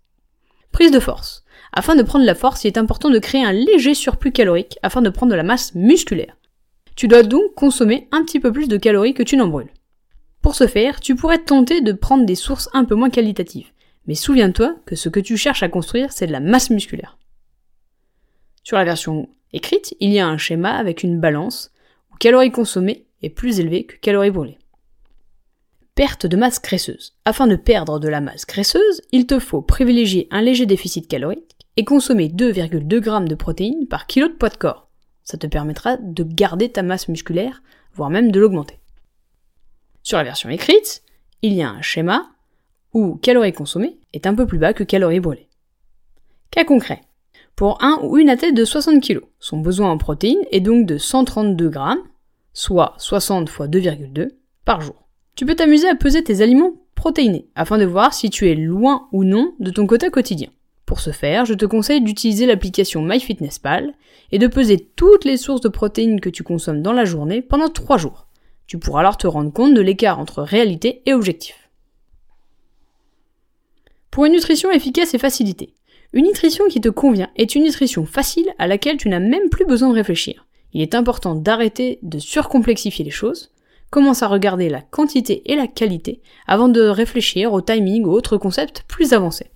Prise 0.73 0.91
de 0.91 0.99
force. 0.99 1.45
Afin 1.71 1.95
de 1.95 2.03
prendre 2.03 2.25
la 2.25 2.35
force, 2.35 2.65
il 2.65 2.67
est 2.67 2.77
important 2.77 3.09
de 3.09 3.19
créer 3.19 3.45
un 3.45 3.53
léger 3.53 3.93
surplus 3.93 4.33
calorique 4.33 4.77
afin 4.83 5.01
de 5.01 5.09
prendre 5.09 5.31
de 5.31 5.37
la 5.37 5.43
masse 5.43 5.73
musculaire. 5.75 6.35
Tu 6.99 7.07
dois 7.07 7.23
donc 7.23 7.55
consommer 7.55 8.09
un 8.11 8.25
petit 8.25 8.41
peu 8.41 8.51
plus 8.51 8.67
de 8.67 8.75
calories 8.75 9.13
que 9.13 9.23
tu 9.23 9.37
n'en 9.37 9.47
brûles. 9.47 9.71
Pour 10.41 10.53
ce 10.53 10.67
faire, 10.67 10.99
tu 10.99 11.15
pourrais 11.15 11.37
tenter 11.37 11.79
de 11.79 11.93
prendre 11.93 12.25
des 12.25 12.35
sources 12.35 12.67
un 12.73 12.83
peu 12.83 12.93
moins 12.93 13.09
qualitatives. 13.09 13.71
Mais 14.05 14.15
souviens-toi 14.15 14.75
que 14.85 14.97
ce 14.97 15.07
que 15.07 15.21
tu 15.21 15.37
cherches 15.37 15.63
à 15.63 15.69
construire, 15.69 16.11
c'est 16.11 16.27
de 16.27 16.33
la 16.33 16.41
masse 16.41 16.69
musculaire. 16.69 17.17
Sur 18.65 18.75
la 18.75 18.83
version 18.83 19.29
écrite, 19.53 19.95
il 20.01 20.11
y 20.11 20.19
a 20.19 20.27
un 20.27 20.37
schéma 20.37 20.73
avec 20.73 21.01
une 21.01 21.21
balance 21.21 21.71
où 22.11 22.17
calories 22.17 22.51
consommées 22.51 23.05
est 23.21 23.29
plus 23.29 23.61
élevé 23.61 23.85
que 23.85 23.95
calories 23.95 24.31
brûlées. 24.31 24.59
Perte 25.95 26.25
de 26.25 26.35
masse 26.35 26.61
graisseuse. 26.61 27.15
Afin 27.23 27.47
de 27.47 27.55
perdre 27.55 28.01
de 28.01 28.09
la 28.09 28.19
masse 28.19 28.45
graisseuse, 28.45 29.01
il 29.13 29.25
te 29.25 29.39
faut 29.39 29.61
privilégier 29.61 30.27
un 30.31 30.41
léger 30.41 30.65
déficit 30.65 31.07
calorique 31.07 31.55
et 31.77 31.85
consommer 31.85 32.27
2,2 32.27 33.01
g 33.01 33.29
de 33.29 33.35
protéines 33.35 33.87
par 33.87 34.05
kilo 34.05 34.27
de 34.27 34.33
poids 34.33 34.49
de 34.49 34.57
corps. 34.57 34.88
Ça 35.29 35.37
te 35.37 35.45
permettra 35.45 35.95
de 35.97 36.23
garder 36.23 36.71
ta 36.71 36.81
masse 36.81 37.07
musculaire, 37.07 37.61
voire 37.93 38.09
même 38.09 38.31
de 38.31 38.39
l'augmenter. 38.39 38.79
Sur 40.01 40.17
la 40.17 40.23
version 40.23 40.49
écrite, 40.49 41.03
il 41.43 41.53
y 41.53 41.61
a 41.61 41.69
un 41.69 41.83
schéma 41.83 42.31
où 42.93 43.13
calories 43.17 43.53
consommées 43.53 43.99
est 44.13 44.25
un 44.25 44.33
peu 44.33 44.47
plus 44.47 44.57
bas 44.57 44.73
que 44.73 44.83
calories 44.83 45.19
brûlées. 45.19 45.47
Cas 46.49 46.63
concret. 46.63 47.01
Pour 47.55 47.77
un 47.83 47.99
ou 48.01 48.17
une 48.17 48.31
athlète 48.31 48.55
de 48.55 48.65
60 48.65 49.03
kg, 49.03 49.19
son 49.39 49.59
besoin 49.59 49.91
en 49.91 49.99
protéines 49.99 50.43
est 50.49 50.61
donc 50.61 50.87
de 50.87 50.97
132 50.97 51.73
g, 51.73 51.79
soit 52.53 52.95
60 52.97 53.49
x 53.49 53.59
2,2 53.59 54.29
par 54.65 54.81
jour. 54.81 55.07
Tu 55.35 55.45
peux 55.45 55.55
t'amuser 55.55 55.87
à 55.87 55.93
peser 55.93 56.23
tes 56.23 56.41
aliments 56.41 56.73
protéinés 56.95 57.47
afin 57.53 57.77
de 57.77 57.85
voir 57.85 58.15
si 58.15 58.31
tu 58.31 58.49
es 58.49 58.55
loin 58.55 59.07
ou 59.11 59.23
non 59.23 59.53
de 59.59 59.69
ton 59.69 59.85
quota 59.85 60.09
quotidien. 60.09 60.49
Pour 60.89 61.01
ce 61.01 61.11
faire, 61.11 61.45
je 61.45 61.53
te 61.53 61.67
conseille 61.67 62.01
d'utiliser 62.01 62.47
l'application 62.47 63.03
MyFitnessPal 63.03 63.93
et 64.31 64.39
de 64.39 64.47
peser 64.47 64.89
toutes 64.95 65.23
les 65.23 65.37
sources 65.37 65.61
de 65.61 65.69
protéines 65.69 66.19
que 66.19 66.31
tu 66.31 66.41
consommes 66.41 66.81
dans 66.81 66.93
la 66.93 67.05
journée 67.05 67.43
pendant 67.43 67.69
3 67.69 67.99
jours. 67.99 68.25
Tu 68.65 68.79
pourras 68.79 69.01
alors 69.01 69.15
te 69.15 69.27
rendre 69.27 69.53
compte 69.53 69.75
de 69.75 69.81
l'écart 69.81 70.17
entre 70.17 70.41
réalité 70.41 71.03
et 71.05 71.13
objectif. 71.13 71.69
Pour 74.09 74.25
une 74.25 74.31
nutrition 74.31 74.71
efficace 74.71 75.13
et 75.13 75.19
facilitée, 75.19 75.75
une 76.11 76.25
nutrition 76.25 76.65
qui 76.67 76.81
te 76.81 76.89
convient 76.89 77.29
est 77.35 77.53
une 77.53 77.65
nutrition 77.65 78.07
facile 78.07 78.49
à 78.57 78.65
laquelle 78.65 78.97
tu 78.97 79.09
n'as 79.09 79.19
même 79.19 79.49
plus 79.51 79.67
besoin 79.67 79.89
de 79.89 79.93
réfléchir. 79.93 80.47
Il 80.73 80.81
est 80.81 80.95
important 80.95 81.35
d'arrêter 81.35 81.99
de 82.01 82.17
surcomplexifier 82.17 83.05
les 83.05 83.11
choses, 83.11 83.51
commence 83.91 84.23
à 84.23 84.27
regarder 84.27 84.69
la 84.69 84.81
quantité 84.81 85.43
et 85.51 85.55
la 85.55 85.67
qualité 85.67 86.19
avant 86.47 86.67
de 86.67 86.81
réfléchir 86.81 87.53
au 87.53 87.61
timing 87.61 88.05
ou 88.05 88.09
autres 88.09 88.37
concepts 88.37 88.85
plus 88.87 89.13
avancés. 89.13 89.51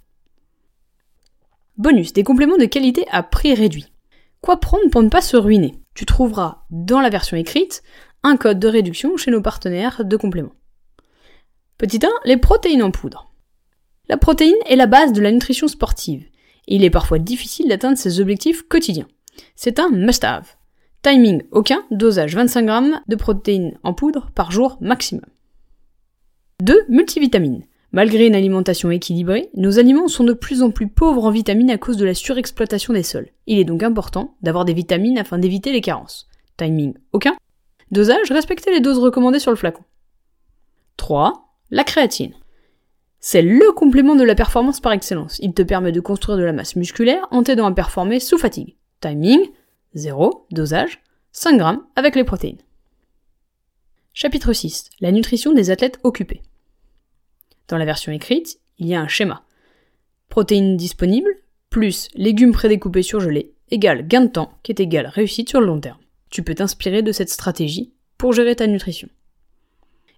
Bonus, 1.77 2.13
des 2.13 2.23
compléments 2.23 2.57
de 2.57 2.65
qualité 2.65 3.05
à 3.09 3.23
prix 3.23 3.55
réduit. 3.55 3.91
Quoi 4.41 4.59
prendre 4.59 4.89
pour 4.91 5.01
ne 5.01 5.09
pas 5.09 5.21
se 5.21 5.37
ruiner? 5.37 5.73
Tu 5.95 6.05
trouveras 6.05 6.65
dans 6.69 7.01
la 7.01 7.09
version 7.09 7.35
écrite 7.35 7.81
un 8.21 8.37
code 8.37 8.59
de 8.59 8.67
réduction 8.67 9.17
chez 9.17 9.31
nos 9.31 9.41
partenaires 9.41 10.05
de 10.05 10.15
compléments. 10.15 10.53
Petit 11.79 11.99
1, 12.05 12.09
les 12.25 12.37
protéines 12.37 12.83
en 12.83 12.91
poudre. 12.91 13.31
La 14.07 14.17
protéine 14.17 14.53
est 14.67 14.75
la 14.75 14.85
base 14.85 15.13
de 15.13 15.21
la 15.21 15.31
nutrition 15.31 15.67
sportive. 15.67 16.25
Il 16.67 16.83
est 16.83 16.91
parfois 16.91 17.17
difficile 17.17 17.69
d'atteindre 17.69 17.97
ses 17.97 18.19
objectifs 18.19 18.61
quotidiens. 18.63 19.07
C'est 19.55 19.79
un 19.79 19.89
must-have. 19.89 20.55
Timing 21.01 21.41
aucun, 21.51 21.83
dosage 21.89 22.35
25 22.35 22.67
g 22.67 22.97
de 23.07 23.15
protéines 23.15 23.77
en 23.81 23.93
poudre 23.93 24.29
par 24.35 24.51
jour 24.51 24.77
maximum. 24.79 25.25
2. 26.61 26.85
Multivitamines. 26.87 27.65
Malgré 27.93 28.25
une 28.25 28.33
alimentation 28.33 28.89
équilibrée, 28.89 29.51
nos 29.53 29.77
aliments 29.77 30.07
sont 30.07 30.23
de 30.23 30.33
plus 30.33 30.63
en 30.63 30.71
plus 30.71 30.87
pauvres 30.87 31.25
en 31.25 31.29
vitamines 31.29 31.69
à 31.69 31.77
cause 31.77 31.95
de 31.95 32.05
la 32.05 32.15
surexploitation 32.15 32.91
des 32.91 33.03
sols. 33.03 33.29
Il 33.45 33.59
est 33.59 33.65
donc 33.65 33.83
important 33.83 34.35
d'avoir 34.41 34.65
des 34.65 34.73
vitamines 34.73 35.19
afin 35.19 35.37
d'éviter 35.37 35.71
les 35.71 35.81
carences. 35.81 36.27
Timing 36.57 36.95
aucun. 37.11 37.35
Dosage, 37.91 38.31
respectez 38.31 38.71
les 38.71 38.79
doses 38.79 38.97
recommandées 38.97 39.37
sur 39.37 39.51
le 39.51 39.57
flacon. 39.57 39.83
3. 40.97 41.55
La 41.69 41.83
créatine. 41.83 42.33
C'est 43.19 43.43
le 43.43 43.71
complément 43.73 44.15
de 44.15 44.23
la 44.23 44.33
performance 44.33 44.79
par 44.79 44.91
excellence. 44.91 45.37
Il 45.43 45.53
te 45.53 45.61
permet 45.61 45.91
de 45.91 45.99
construire 45.99 46.39
de 46.39 46.43
la 46.43 46.51
masse 46.51 46.75
musculaire 46.75 47.27
en 47.29 47.43
t'aidant 47.43 47.67
à 47.67 47.71
performer 47.73 48.19
sous 48.19 48.39
fatigue. 48.39 48.75
Timing 49.01 49.39
0. 49.93 50.47
Dosage 50.49 50.99
5 51.31 51.59
g 51.59 51.79
avec 51.95 52.15
les 52.15 52.23
protéines. 52.23 52.57
Chapitre 54.13 54.51
6. 54.51 54.89
La 54.99 55.11
nutrition 55.11 55.53
des 55.53 55.69
athlètes 55.69 55.99
occupés. 56.03 56.41
Dans 57.67 57.77
la 57.77 57.85
version 57.85 58.11
écrite, 58.11 58.59
il 58.77 58.87
y 58.87 58.95
a 58.95 59.01
un 59.01 59.07
schéma. 59.07 59.43
Protéines 60.29 60.77
disponibles, 60.77 61.35
plus 61.69 62.07
légumes 62.15 62.51
prédécoupés 62.51 63.03
surgelés, 63.03 63.53
égale 63.71 64.07
gain 64.07 64.21
de 64.21 64.27
temps, 64.27 64.53
qui 64.63 64.71
est 64.71 64.79
égal 64.79 65.07
réussite 65.07 65.49
sur 65.49 65.59
le 65.59 65.67
long 65.67 65.79
terme. 65.79 65.99
Tu 66.29 66.43
peux 66.43 66.55
t'inspirer 66.55 67.01
de 67.01 67.11
cette 67.11 67.29
stratégie 67.29 67.93
pour 68.17 68.33
gérer 68.33 68.55
ta 68.55 68.67
nutrition. 68.67 69.09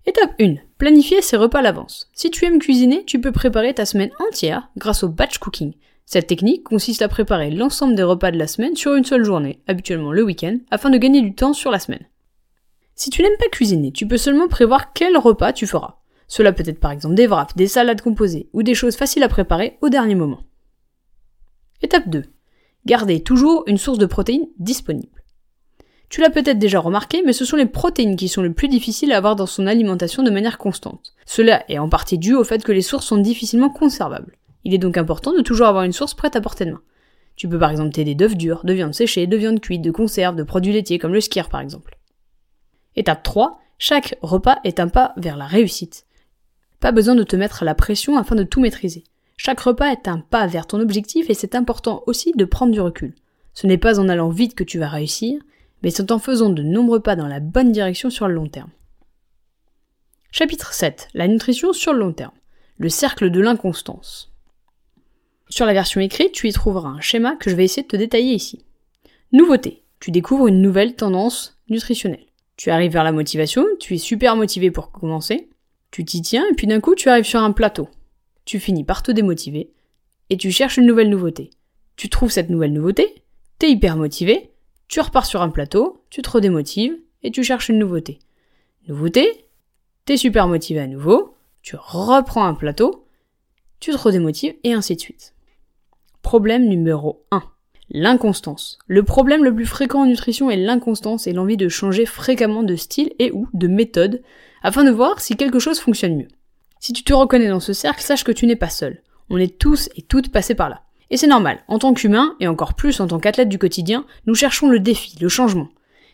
Étape 0.06 0.36
1. 0.40 0.56
Planifier 0.78 1.22
ses 1.22 1.36
repas 1.36 1.60
à 1.60 1.62
l'avance. 1.64 2.10
Si 2.14 2.30
tu 2.30 2.46
aimes 2.46 2.60
cuisiner, 2.60 3.04
tu 3.06 3.20
peux 3.20 3.32
préparer 3.32 3.74
ta 3.74 3.86
semaine 3.86 4.12
entière 4.20 4.70
grâce 4.78 5.04
au 5.04 5.10
batch 5.10 5.40
cooking. 5.40 5.74
Cette 6.06 6.28
technique 6.28 6.64
consiste 6.64 7.02
à 7.02 7.08
préparer 7.08 7.50
l'ensemble 7.50 7.96
des 7.96 8.04
repas 8.04 8.30
de 8.30 8.38
la 8.38 8.46
semaine 8.46 8.76
sur 8.76 8.94
une 8.94 9.04
seule 9.04 9.24
journée, 9.24 9.60
habituellement 9.68 10.12
le 10.12 10.24
week-end, 10.24 10.58
afin 10.70 10.92
de 10.92 11.00
gagner 11.00 11.22
du 11.22 11.34
temps 11.34 11.54
sur 11.54 11.72
la 11.72 11.80
semaine. 11.80 12.06
Si 12.94 13.10
tu 13.10 13.24
n'aimes 13.24 13.38
pas 13.40 13.50
cuisiner, 13.50 13.92
tu 13.92 14.08
peux 14.08 14.18
seulement 14.18 14.48
prévoir 14.48 14.94
quel 14.94 15.18
repas 15.18 15.54
tu 15.54 15.66
feras. 15.66 15.98
Cela 16.28 16.54
peut 16.54 16.64
être 16.66 16.80
par 16.80 16.92
exemple 16.92 17.16
des 17.16 17.28
wraps, 17.28 17.56
des 17.56 17.68
salades 17.68 18.02
composées 18.02 18.50
ou 18.54 18.64
des 18.64 18.76
choses 18.76 18.96
faciles 18.96 19.24
à 19.24 19.30
préparer 19.30 19.78
au 19.82 19.90
dernier 19.90 20.16
moment. 20.16 20.44
Étape 21.82 22.10
2. 22.10 22.24
Gardez 22.86 23.22
toujours 23.22 23.64
une 23.68 23.78
source 23.78 23.98
de 23.98 24.06
protéines 24.06 24.48
disponible. 24.60 25.24
Tu 26.10 26.22
l'as 26.22 26.30
peut-être 26.30 26.60
déjà 26.60 26.80
remarqué, 26.80 27.24
mais 27.26 27.34
ce 27.34 27.46
sont 27.46 27.58
les 27.58 27.66
protéines 27.66 28.16
qui 28.16 28.30
sont 28.30 28.44
le 28.44 28.54
plus 28.54 28.68
difficiles 28.68 29.12
à 29.12 29.18
avoir 29.18 29.36
dans 29.36 29.48
son 29.48 29.68
alimentation 29.68 30.24
de 30.24 30.30
manière 30.30 30.58
constante. 30.58 31.14
Cela 31.26 31.64
est 31.70 31.80
en 31.80 31.90
partie 31.90 32.18
dû 32.18 32.36
au 32.36 32.44
fait 32.44 32.64
que 32.64 32.72
les 32.72 32.82
sources 32.82 33.08
sont 33.08 33.18
difficilement 33.18 33.70
conservables. 33.70 34.38
Il 34.64 34.74
est 34.74 34.80
donc 34.80 34.98
important 34.98 35.34
de 35.34 35.42
toujours 35.42 35.68
avoir 35.68 35.84
une 35.84 35.94
source 35.94 36.14
prête 36.14 36.36
à 36.36 36.42
portée 36.42 36.66
de 36.66 36.72
main. 36.72 36.82
Tu 37.36 37.50
peux 37.50 37.60
par 37.60 37.72
exemple 37.72 37.92
t'aider 37.92 38.16
d'œufs 38.16 38.36
durs, 38.36 38.62
de 38.64 38.74
viande 38.74 38.94
séchée, 38.94 39.28
de 39.28 39.36
viande 39.36 39.60
cuite, 39.60 39.82
de 39.82 39.92
conserves, 39.92 40.36
de 40.36 40.44
produits 40.44 40.74
laitiers 40.74 41.00
comme 41.00 41.14
le 41.14 41.22
skier 41.22 41.44
par 41.50 41.60
exemple. 41.60 41.98
Étape 42.96 43.24
3, 43.24 43.60
chaque 43.78 44.18
repas 44.22 44.60
est 44.64 44.80
un 44.80 44.88
pas 44.88 45.14
vers 45.18 45.38
la 45.38 45.48
réussite. 45.48 46.06
Pas 46.86 46.92
besoin 46.92 47.16
de 47.16 47.24
te 47.24 47.36
mettre 47.36 47.66
la 47.66 47.74
pression 47.74 48.16
afin 48.16 48.36
de 48.36 48.44
tout 48.44 48.62
maîtriser. 48.62 49.06
Chaque 49.38 49.62
repas 49.62 49.92
est 49.92 50.08
un 50.08 50.20
pas 50.20 50.46
vers 50.46 50.68
ton 50.68 50.80
objectif 50.80 51.32
et 51.32 51.34
c'est 51.34 51.56
important 51.56 52.04
aussi 52.06 52.32
de 52.36 52.46
prendre 52.46 52.72
du 52.72 52.80
recul. 52.80 53.16
Ce 53.56 53.66
n'est 53.66 53.80
pas 53.80 54.00
en 54.00 54.08
allant 54.08 54.30
vite 54.30 54.54
que 54.54 54.64
tu 54.64 54.78
vas 54.78 54.88
réussir, 54.88 55.42
mais 55.82 55.90
c'est 55.90 56.12
en 56.12 56.20
faisant 56.20 56.52
de 56.52 56.62
nombreux 56.62 57.00
pas 57.00 57.16
dans 57.16 57.26
la 57.26 57.40
bonne 57.40 57.72
direction 57.72 58.12
sur 58.12 58.28
le 58.28 58.36
long 58.36 58.48
terme. 58.48 58.70
Chapitre 60.30 60.74
7. 60.74 61.08
La 61.16 61.28
nutrition 61.28 61.74
sur 61.74 61.92
le 61.92 61.98
long 61.98 62.14
terme. 62.14 62.36
Le 62.78 62.90
cercle 62.90 63.32
de 63.32 63.40
l'inconstance. 63.42 64.32
Sur 65.50 65.66
la 65.66 65.74
version 65.74 66.02
écrite, 66.02 66.34
tu 66.34 66.50
y 66.50 66.54
trouveras 66.54 66.90
un 66.90 67.02
schéma 67.02 67.36
que 67.36 67.50
je 67.50 67.56
vais 67.56 67.66
essayer 67.66 67.82
de 67.82 67.88
te 67.88 67.98
détailler 67.98 68.36
ici. 68.36 68.64
Nouveauté. 69.32 69.82
Tu 70.00 70.12
découvres 70.12 70.46
une 70.46 70.62
nouvelle 70.62 70.96
tendance 70.96 71.58
nutritionnelle. 71.68 72.28
Tu 72.58 72.70
arrives 72.70 72.92
vers 72.92 73.04
la 73.04 73.12
motivation, 73.12 73.66
tu 73.80 73.96
es 73.96 73.98
super 73.98 74.36
motivé 74.36 74.70
pour 74.70 74.92
commencer, 74.92 75.50
tu 75.96 76.04
t'y 76.04 76.22
tiens 76.22 76.44
et 76.52 76.54
puis 76.54 76.68
d'un 76.68 76.82
coup 76.82 76.94
tu 76.94 77.08
arrives 77.08 77.24
sur 77.24 77.42
un 77.42 77.54
plateau. 77.54 77.88
Tu 78.44 78.60
finis 78.60 78.84
par 78.84 79.02
te 79.02 79.14
démotiver 79.14 79.72
et 80.30 80.36
tu 80.36 80.52
cherches 80.52 80.76
une 80.76 80.86
nouvelle 80.86 81.10
nouveauté. 81.10 81.52
Tu 81.96 82.10
trouves 82.10 82.32
cette 82.32 82.50
nouvelle 82.50 82.74
nouveauté, 82.74 83.24
t'es 83.60 83.72
hyper 83.72 83.96
motivé, 83.96 84.52
tu 84.90 85.00
repars 85.00 85.26
sur 85.26 85.42
un 85.42 85.48
plateau, 85.48 86.04
tu 86.10 86.22
te 86.22 86.30
redémotives 86.30 86.98
et 87.24 87.32
tu 87.32 87.46
cherches 87.46 87.70
une 87.70 87.80
nouveauté. 87.80 88.20
Nouveauté, 88.90 89.46
t'es 90.04 90.18
super 90.18 90.50
motivé 90.50 90.82
à 90.82 90.88
nouveau, 90.88 91.38
tu 91.62 91.78
reprends 91.78 92.46
un 92.46 92.56
plateau, 92.56 93.08
tu 93.80 93.92
te 93.92 93.98
redémotives 93.98 94.56
et 94.66 94.74
ainsi 94.74 94.98
de 94.98 95.00
suite. 95.00 95.34
Problème 96.22 96.68
numéro 96.68 97.26
1. 97.32 97.42
L'inconstance. 97.90 98.80
Le 98.88 99.04
problème 99.04 99.46
le 99.46 99.56
plus 99.56 99.66
fréquent 99.66 100.02
en 100.02 100.08
nutrition 100.08 100.52
est 100.52 100.58
l'inconstance 100.58 101.26
et 101.26 101.32
l'envie 101.32 101.56
de 101.56 101.70
changer 101.70 102.06
fréquemment 102.06 102.64
de 102.64 102.76
style 102.76 103.14
et 103.18 103.32
ou 103.32 103.48
de 103.54 103.68
méthode 103.68 104.22
afin 104.66 104.84
de 104.84 104.90
voir 104.90 105.22
si 105.22 105.38
quelque 105.38 105.60
chose 105.60 105.80
fonctionne 105.80 106.18
mieux. 106.18 106.28
Si 106.80 106.92
tu 106.92 107.04
te 107.04 107.14
reconnais 107.14 107.50
dans 107.50 107.60
ce 107.60 107.72
cercle, 107.72 108.02
sache 108.02 108.24
que 108.24 108.32
tu 108.32 108.48
n'es 108.48 108.56
pas 108.56 108.70
seul. 108.70 109.04
On 109.30 109.38
est 109.38 109.60
tous 109.60 109.90
et 109.96 110.02
toutes 110.02 110.32
passés 110.32 110.56
par 110.56 110.70
là. 110.70 110.82
Et 111.12 111.18
c'est 111.18 111.28
normal, 111.28 111.60
en 111.68 111.78
tant 111.78 111.94
qu'humain, 111.94 112.36
et 112.40 112.48
encore 112.48 112.74
plus 112.74 113.00
en 113.00 113.06
tant 113.06 113.20
qu'athlète 113.20 113.48
du 113.48 113.60
quotidien, 113.60 114.08
nous 114.26 114.34
cherchons 114.34 114.68
le 114.68 114.80
défi, 114.80 115.20
le 115.22 115.30
changement. 115.30 115.70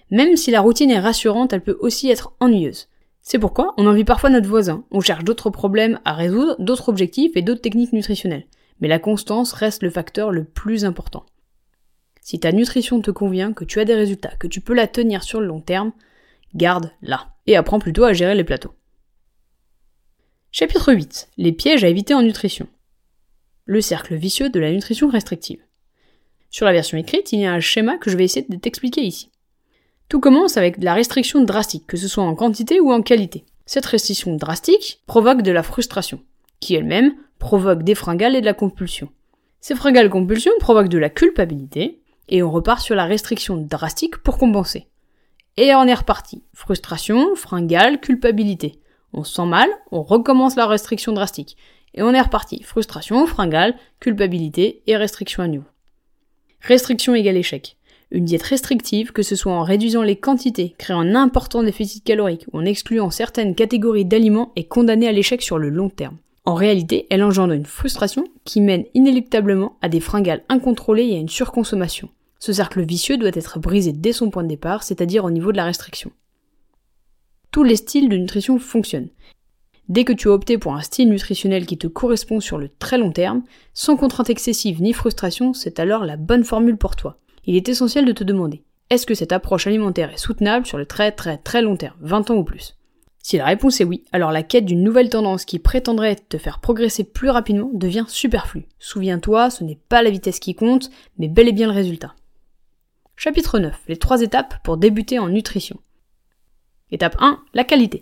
Même 0.09 0.35
si 0.35 0.51
la 0.51 0.59
routine 0.59 0.91
est 0.91 0.99
rassurante, 0.99 1.53
elle 1.53 1.63
peut 1.63 1.77
aussi 1.79 2.09
être 2.09 2.33
ennuyeuse. 2.41 2.89
C'est 3.21 3.39
pourquoi 3.39 3.73
on 3.77 3.87
envie 3.87 4.03
parfois 4.03 4.29
notre 4.29 4.49
voisin, 4.49 4.83
on 4.91 4.99
cherche 4.99 5.23
d'autres 5.23 5.49
problèmes 5.49 6.01
à 6.03 6.11
résoudre, 6.11 6.57
d'autres 6.59 6.89
objectifs 6.89 7.37
et 7.37 7.41
d'autres 7.41 7.61
techniques 7.61 7.93
nutritionnelles. 7.93 8.47
Mais 8.81 8.89
la 8.89 8.99
constance 8.99 9.53
reste 9.53 9.81
le 9.81 9.89
facteur 9.89 10.29
le 10.29 10.43
plus 10.43 10.83
important. 10.83 11.25
Si 12.21 12.37
ta 12.37 12.51
nutrition 12.51 12.99
te 12.99 13.11
convient, 13.11 13.53
que 13.53 13.63
tu 13.63 13.79
as 13.79 13.85
des 13.85 13.95
résultats, 13.95 14.35
que 14.39 14.47
tu 14.47 14.59
peux 14.59 14.73
la 14.73 14.87
tenir 14.87 15.23
sur 15.23 15.39
le 15.39 15.47
long 15.47 15.61
terme, 15.61 15.93
garde-la. 16.55 17.33
Et 17.47 17.55
apprends 17.55 17.79
plutôt 17.79 18.03
à 18.03 18.13
gérer 18.13 18.35
les 18.35 18.43
plateaux. 18.43 18.73
Chapitre 20.51 20.93
8. 20.93 21.29
Les 21.37 21.51
pièges 21.51 21.83
à 21.83 21.87
éviter 21.87 22.13
en 22.13 22.21
nutrition 22.21 22.67
le 23.71 23.79
cercle 23.79 24.15
vicieux 24.15 24.49
de 24.49 24.59
la 24.59 24.71
nutrition 24.71 25.09
restrictive. 25.09 25.61
Sur 26.49 26.65
la 26.65 26.73
version 26.73 26.97
écrite, 26.97 27.31
il 27.31 27.39
y 27.39 27.45
a 27.45 27.53
un 27.53 27.61
schéma 27.61 27.97
que 27.97 28.09
je 28.09 28.17
vais 28.17 28.25
essayer 28.25 28.45
de 28.47 28.57
t'expliquer 28.57 29.01
ici. 29.01 29.31
Tout 30.09 30.19
commence 30.19 30.57
avec 30.57 30.79
de 30.79 30.83
la 30.83 30.93
restriction 30.93 31.41
drastique, 31.41 31.87
que 31.87 31.95
ce 31.95 32.09
soit 32.09 32.23
en 32.23 32.35
quantité 32.35 32.81
ou 32.81 32.91
en 32.91 33.01
qualité. 33.01 33.45
Cette 33.65 33.85
restriction 33.85 34.35
drastique 34.35 35.01
provoque 35.07 35.41
de 35.41 35.51
la 35.51 35.63
frustration, 35.63 36.19
qui 36.59 36.75
elle-même 36.75 37.13
provoque 37.39 37.83
des 37.83 37.95
fringales 37.95 38.35
et 38.35 38.41
de 38.41 38.45
la 38.45 38.53
compulsion. 38.53 39.09
Ces 39.61 39.75
fringales 39.75 40.09
compulsions 40.09 40.51
provoquent 40.59 40.89
de 40.89 40.97
la 40.97 41.09
culpabilité, 41.09 42.01
et 42.27 42.43
on 42.43 42.51
repart 42.51 42.81
sur 42.81 42.95
la 42.95 43.05
restriction 43.05 43.55
drastique 43.55 44.17
pour 44.17 44.37
compenser. 44.37 44.89
Et 45.61 45.75
on 45.75 45.83
est 45.83 45.93
reparti. 45.93 46.41
Frustration, 46.55 47.35
fringale, 47.35 48.01
culpabilité. 48.01 48.79
On 49.13 49.23
se 49.23 49.35
sent 49.35 49.45
mal, 49.45 49.69
on 49.91 50.01
recommence 50.01 50.55
la 50.55 50.65
restriction 50.65 51.13
drastique. 51.13 51.55
Et 51.93 52.01
on 52.01 52.15
est 52.15 52.21
reparti. 52.21 52.63
Frustration, 52.63 53.27
fringale, 53.27 53.75
culpabilité 53.99 54.81
et 54.87 54.97
restriction 54.97 55.43
à 55.43 55.47
nouveau. 55.47 55.67
Restriction 56.61 57.13
égale 57.13 57.37
échec. 57.37 57.77
Une 58.09 58.25
diète 58.25 58.41
restrictive, 58.41 59.11
que 59.11 59.21
ce 59.21 59.35
soit 59.35 59.53
en 59.53 59.61
réduisant 59.61 60.01
les 60.01 60.15
quantités, 60.15 60.73
créant 60.79 61.01
un 61.01 61.13
important 61.13 61.61
déficit 61.61 62.03
calorique 62.03 62.47
ou 62.51 62.57
en 62.57 62.65
excluant 62.65 63.11
certaines 63.11 63.53
catégories 63.53 64.03
d'aliments, 64.03 64.53
est 64.55 64.63
condamnée 64.63 65.07
à 65.07 65.11
l'échec 65.11 65.43
sur 65.43 65.59
le 65.59 65.69
long 65.69 65.89
terme. 65.89 66.17
En 66.43 66.55
réalité, 66.55 67.05
elle 67.11 67.21
engendre 67.21 67.53
une 67.53 67.67
frustration 67.67 68.23
qui 68.45 68.61
mène 68.61 68.85
inéluctablement 68.95 69.77
à 69.83 69.89
des 69.89 69.99
fringales 69.99 70.41
incontrôlées 70.49 71.09
et 71.09 71.17
à 71.17 71.19
une 71.19 71.29
surconsommation. 71.29 72.09
Ce 72.41 72.51
cercle 72.51 72.83
vicieux 72.83 73.17
doit 73.17 73.31
être 73.33 73.59
brisé 73.59 73.93
dès 73.93 74.11
son 74.11 74.29
point 74.29 74.43
de 74.43 74.49
départ, 74.49 74.83
c'est-à-dire 74.83 75.23
au 75.23 75.31
niveau 75.31 75.53
de 75.53 75.57
la 75.57 75.63
restriction. 75.63 76.11
Tous 77.51 77.63
les 77.63 77.77
styles 77.77 78.09
de 78.09 78.17
nutrition 78.17 78.59
fonctionnent, 78.59 79.11
Dès 79.91 80.05
que 80.05 80.13
tu 80.13 80.29
as 80.29 80.31
opté 80.31 80.57
pour 80.57 80.73
un 80.73 80.81
style 80.81 81.09
nutritionnel 81.09 81.65
qui 81.65 81.77
te 81.77 81.87
correspond 81.87 82.39
sur 82.39 82.57
le 82.57 82.69
très 82.69 82.97
long 82.97 83.11
terme, 83.11 83.43
sans 83.73 83.97
contrainte 83.97 84.29
excessive 84.29 84.81
ni 84.81 84.93
frustration, 84.93 85.53
c'est 85.53 85.81
alors 85.81 86.05
la 86.05 86.15
bonne 86.15 86.45
formule 86.45 86.77
pour 86.77 86.95
toi. 86.95 87.17
Il 87.45 87.57
est 87.57 87.67
essentiel 87.67 88.05
de 88.05 88.13
te 88.13 88.23
demander, 88.23 88.63
est-ce 88.89 89.05
que 89.05 89.15
cette 89.15 89.33
approche 89.33 89.67
alimentaire 89.67 90.13
est 90.13 90.17
soutenable 90.17 90.65
sur 90.65 90.77
le 90.77 90.85
très 90.85 91.11
très 91.11 91.37
très 91.37 91.61
long 91.61 91.75
terme, 91.75 91.97
20 91.99 92.31
ans 92.31 92.37
ou 92.37 92.45
plus? 92.45 92.77
Si 93.21 93.35
la 93.35 93.43
réponse 93.43 93.81
est 93.81 93.83
oui, 93.83 94.05
alors 94.13 94.31
la 94.31 94.43
quête 94.43 94.63
d'une 94.63 94.81
nouvelle 94.81 95.09
tendance 95.09 95.43
qui 95.43 95.59
prétendrait 95.59 96.15
te 96.15 96.37
faire 96.37 96.61
progresser 96.61 97.03
plus 97.03 97.29
rapidement 97.29 97.69
devient 97.73 98.05
superflue. 98.07 98.69
Souviens-toi, 98.79 99.49
ce 99.49 99.65
n'est 99.65 99.79
pas 99.89 100.03
la 100.03 100.09
vitesse 100.09 100.39
qui 100.39 100.55
compte, 100.55 100.89
mais 101.17 101.27
bel 101.27 101.49
et 101.49 101.51
bien 101.51 101.67
le 101.67 101.73
résultat. 101.73 102.15
Chapitre 103.23 103.59
9. 103.59 103.83
Les 103.87 103.97
trois 103.97 104.23
étapes 104.23 104.55
pour 104.63 104.77
débuter 104.77 105.19
en 105.19 105.29
nutrition. 105.29 105.77
Étape 106.89 107.17
1. 107.19 107.39
La 107.53 107.63
qualité. 107.63 108.01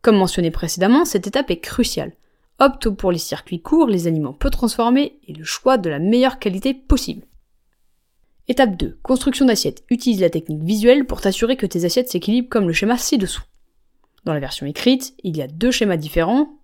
Comme 0.00 0.16
mentionné 0.16 0.52
précédemment, 0.52 1.04
cette 1.04 1.26
étape 1.26 1.50
est 1.50 1.58
cruciale. 1.58 2.12
Opte 2.60 2.88
pour 2.88 3.10
les 3.10 3.18
circuits 3.18 3.60
courts, 3.60 3.88
les 3.88 4.06
aliments 4.06 4.32
peu 4.32 4.48
transformés 4.48 5.18
et 5.26 5.32
le 5.32 5.42
choix 5.42 5.76
de 5.76 5.90
la 5.90 5.98
meilleure 5.98 6.38
qualité 6.38 6.72
possible. 6.72 7.26
Étape 8.46 8.76
2. 8.76 9.00
Construction 9.02 9.44
d'assiettes. 9.44 9.82
Utilise 9.90 10.20
la 10.20 10.30
technique 10.30 10.62
visuelle 10.62 11.04
pour 11.04 11.20
t'assurer 11.20 11.56
que 11.56 11.66
tes 11.66 11.84
assiettes 11.84 12.08
s'équilibrent 12.08 12.48
comme 12.48 12.68
le 12.68 12.72
schéma 12.72 12.96
ci-dessous. 12.96 13.42
Dans 14.24 14.34
la 14.34 14.40
version 14.40 14.66
écrite, 14.66 15.14
il 15.24 15.36
y 15.36 15.42
a 15.42 15.48
deux 15.48 15.72
schémas 15.72 15.96
différents. 15.96 16.60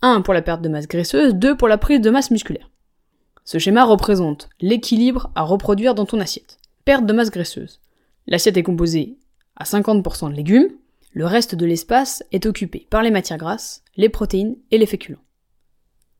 Un 0.00 0.22
pour 0.22 0.32
la 0.32 0.40
perte 0.40 0.62
de 0.62 0.70
masse 0.70 0.88
graisseuse, 0.88 1.34
deux 1.34 1.54
pour 1.54 1.68
la 1.68 1.76
prise 1.76 2.00
de 2.00 2.08
masse 2.08 2.30
musculaire. 2.30 2.70
Ce 3.44 3.58
schéma 3.58 3.84
représente 3.84 4.48
l'équilibre 4.62 5.30
à 5.34 5.42
reproduire 5.42 5.94
dans 5.94 6.06
ton 6.06 6.18
assiette. 6.18 6.59
Perte 6.84 7.06
de 7.06 7.12
masse 7.12 7.30
graisseuse. 7.30 7.80
L'assiette 8.26 8.56
est 8.56 8.62
composée 8.62 9.18
à 9.56 9.64
50% 9.64 10.30
de 10.30 10.34
légumes, 10.34 10.70
le 11.12 11.26
reste 11.26 11.54
de 11.54 11.66
l'espace 11.66 12.22
est 12.32 12.46
occupé 12.46 12.86
par 12.88 13.02
les 13.02 13.10
matières 13.10 13.38
grasses, 13.38 13.82
les 13.96 14.08
protéines 14.08 14.56
et 14.70 14.78
les 14.78 14.86
féculents. 14.86 15.24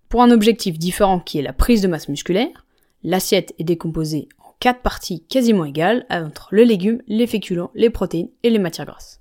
Pour 0.09 0.23
un 0.23 0.31
objectif 0.31 0.79
différent 0.79 1.21
qui 1.21 1.39
est 1.39 1.43
la 1.43 1.53
prise 1.53 1.81
de 1.81 1.89
masse 1.89 2.09
musculaire, 2.09 2.67
l'assiette 3.05 3.55
est 3.59 3.65
décomposée 3.65 4.29
en 4.39 4.53
quatre 4.59 4.83
parties 4.83 5.25
quasiment 5.27 5.65
égales 5.65 6.05
entre 6.11 6.49
le 6.51 6.65
légume, 6.65 7.01
les 7.07 7.29
féculents, 7.29 7.71
les 7.75 7.91
protéines 7.91 8.31
et 8.43 8.51
les 8.51 8.59
matières 8.59 8.87
grasses. 8.87 9.21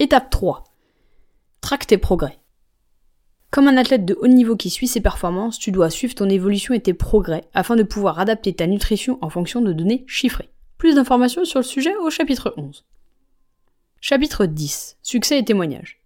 Étape 0.00 0.28
3. 0.30 0.64
Traque 1.60 1.96
progrès. 1.98 2.38
Comme 3.54 3.68
un 3.68 3.76
athlète 3.76 4.04
de 4.04 4.18
haut 4.20 4.26
niveau 4.26 4.56
qui 4.56 4.68
suit 4.68 4.88
ses 4.88 5.00
performances, 5.00 5.60
tu 5.60 5.70
dois 5.70 5.88
suivre 5.88 6.16
ton 6.16 6.28
évolution 6.28 6.74
et 6.74 6.80
tes 6.80 6.92
progrès 6.92 7.44
afin 7.54 7.76
de 7.76 7.84
pouvoir 7.84 8.18
adapter 8.18 8.52
ta 8.52 8.66
nutrition 8.66 9.16
en 9.20 9.30
fonction 9.30 9.60
de 9.60 9.72
données 9.72 10.04
chiffrées. 10.08 10.50
Plus 10.76 10.96
d'informations 10.96 11.44
sur 11.44 11.60
le 11.60 11.64
sujet 11.64 11.94
au 12.02 12.10
chapitre 12.10 12.52
11. 12.56 12.84
Chapitre 14.00 14.46
10. 14.46 14.96
Succès 15.04 15.38
et 15.38 15.44
témoignages. 15.44 16.00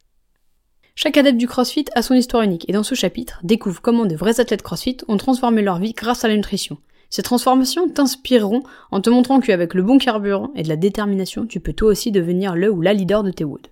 Chaque 0.95 1.17
adepte 1.17 1.39
du 1.39 1.49
CrossFit 1.49 1.87
a 1.95 2.03
son 2.03 2.13
histoire 2.13 2.43
unique 2.43 2.69
et 2.69 2.75
dans 2.75 2.83
ce 2.83 2.95
chapitre, 2.95 3.41
découvre 3.43 3.81
comment 3.81 4.05
de 4.05 4.15
vrais 4.15 4.41
athlètes 4.41 4.61
CrossFit 4.61 4.99
ont 5.09 5.17
transformé 5.17 5.63
leur 5.63 5.79
vie 5.79 5.95
grâce 5.95 6.27
à 6.27 6.29
la 6.29 6.37
nutrition. 6.37 6.77
Ces 7.09 7.23
transformations 7.23 7.89
t'inspireront 7.89 8.63
en 8.91 9.01
te 9.01 9.09
montrant 9.09 9.41
qu'avec 9.41 9.73
le 9.73 9.83
bon 9.83 9.97
carburant 9.97 10.53
et 10.55 10.65
de 10.65 10.69
la 10.69 10.77
détermination, 10.77 11.47
tu 11.47 11.61
peux 11.61 11.73
toi 11.73 11.89
aussi 11.89 12.13
devenir 12.13 12.55
le 12.55 12.71
ou 12.71 12.83
la 12.83 12.93
leader 12.93 13.23
de 13.23 13.31
tes 13.31 13.45
woods. 13.45 13.71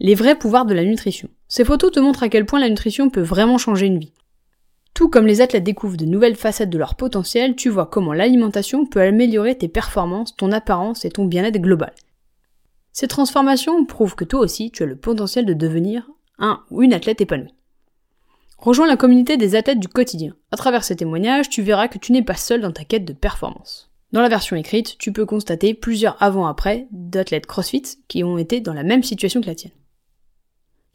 Les 0.00 0.16
vrais 0.16 0.34
pouvoirs 0.34 0.66
de 0.66 0.74
la 0.74 0.82
nutrition. 0.82 1.28
Ces 1.48 1.64
photos 1.64 1.92
te 1.92 2.00
montrent 2.00 2.22
à 2.22 2.28
quel 2.28 2.46
point 2.46 2.60
la 2.60 2.68
nutrition 2.68 3.10
peut 3.10 3.22
vraiment 3.22 3.58
changer 3.58 3.86
une 3.86 3.98
vie. 3.98 4.12
Tout 4.92 5.08
comme 5.08 5.26
les 5.26 5.40
athlètes 5.40 5.64
découvrent 5.64 5.96
de 5.96 6.04
nouvelles 6.04 6.36
facettes 6.36 6.70
de 6.70 6.78
leur 6.78 6.94
potentiel, 6.94 7.56
tu 7.56 7.68
vois 7.68 7.86
comment 7.86 8.12
l'alimentation 8.12 8.84
peut 8.84 9.00
améliorer 9.00 9.56
tes 9.56 9.68
performances, 9.68 10.36
ton 10.36 10.52
apparence 10.52 11.04
et 11.04 11.10
ton 11.10 11.24
bien-être 11.24 11.60
global. 11.60 11.92
Ces 12.92 13.06
transformations 13.06 13.84
prouvent 13.84 14.16
que 14.16 14.24
toi 14.24 14.40
aussi, 14.40 14.70
tu 14.70 14.82
as 14.82 14.86
le 14.86 14.96
potentiel 14.96 15.46
de 15.46 15.54
devenir 15.54 16.10
un 16.38 16.64
ou 16.70 16.82
une 16.82 16.92
athlète 16.92 17.20
épanouie. 17.20 17.54
Rejoins 18.58 18.88
la 18.88 18.96
communauté 18.96 19.36
des 19.36 19.54
athlètes 19.54 19.78
du 19.78 19.86
quotidien. 19.86 20.34
À 20.50 20.56
travers 20.56 20.82
ces 20.82 20.96
témoignages, 20.96 21.48
tu 21.48 21.62
verras 21.62 21.86
que 21.86 21.98
tu 21.98 22.10
n'es 22.10 22.24
pas 22.24 22.34
seul 22.34 22.60
dans 22.60 22.72
ta 22.72 22.84
quête 22.84 23.04
de 23.04 23.12
performance. 23.12 23.88
Dans 24.10 24.20
la 24.20 24.28
version 24.28 24.56
écrite, 24.56 24.98
tu 24.98 25.12
peux 25.12 25.26
constater 25.26 25.74
plusieurs 25.74 26.20
avant-après 26.20 26.88
d'athlètes 26.90 27.46
CrossFit 27.46 27.84
qui 28.08 28.24
ont 28.24 28.36
été 28.36 28.60
dans 28.60 28.74
la 28.74 28.82
même 28.82 29.04
situation 29.04 29.40
que 29.40 29.46
la 29.46 29.54
tienne. 29.54 29.72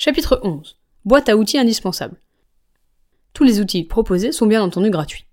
Chapitre 0.05 0.41
11. 0.43 0.75
Boîte 1.05 1.29
à 1.29 1.37
outils 1.37 1.57
indispensables. 1.57 2.19
Tous 3.31 3.45
les 3.45 3.61
outils 3.61 3.85
proposés 3.85 4.33
sont 4.33 4.47
bien 4.47 4.61
entendu 4.61 4.89
gratuits. 4.89 5.27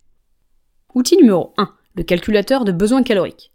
Outil 0.94 1.16
numéro 1.16 1.52
1, 1.56 1.74
le 1.96 2.04
calculateur 2.04 2.64
de 2.64 2.70
besoins 2.70 3.02
caloriques. 3.02 3.50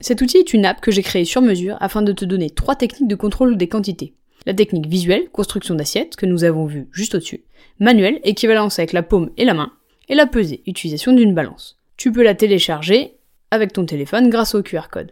Cet 0.00 0.22
outil 0.22 0.36
est 0.36 0.52
une 0.52 0.64
app 0.64 0.80
que 0.80 0.92
j'ai 0.92 1.02
créée 1.02 1.24
sur 1.24 1.42
mesure 1.42 1.76
afin 1.80 2.02
de 2.02 2.12
te 2.12 2.24
donner 2.24 2.50
trois 2.50 2.76
techniques 2.76 3.08
de 3.08 3.16
contrôle 3.16 3.56
des 3.56 3.66
quantités. 3.66 4.14
La 4.46 4.54
technique 4.54 4.86
visuelle, 4.86 5.28
construction 5.30 5.74
d'assiettes, 5.74 6.14
que 6.14 6.24
nous 6.24 6.44
avons 6.44 6.66
vu 6.66 6.86
juste 6.92 7.16
au-dessus, 7.16 7.42
manuelle, 7.80 8.20
équivalence 8.22 8.78
avec 8.78 8.92
la 8.92 9.02
paume 9.02 9.30
et 9.36 9.44
la 9.44 9.54
main, 9.54 9.72
et 10.08 10.14
la 10.14 10.28
pesée, 10.28 10.62
utilisation 10.68 11.12
d'une 11.12 11.34
balance. 11.34 11.80
Tu 11.96 12.12
peux 12.12 12.22
la 12.22 12.36
télécharger 12.36 13.16
avec 13.50 13.72
ton 13.72 13.86
téléphone 13.86 14.30
grâce 14.30 14.54
au 14.54 14.62
QR 14.62 14.86
code. 14.88 15.10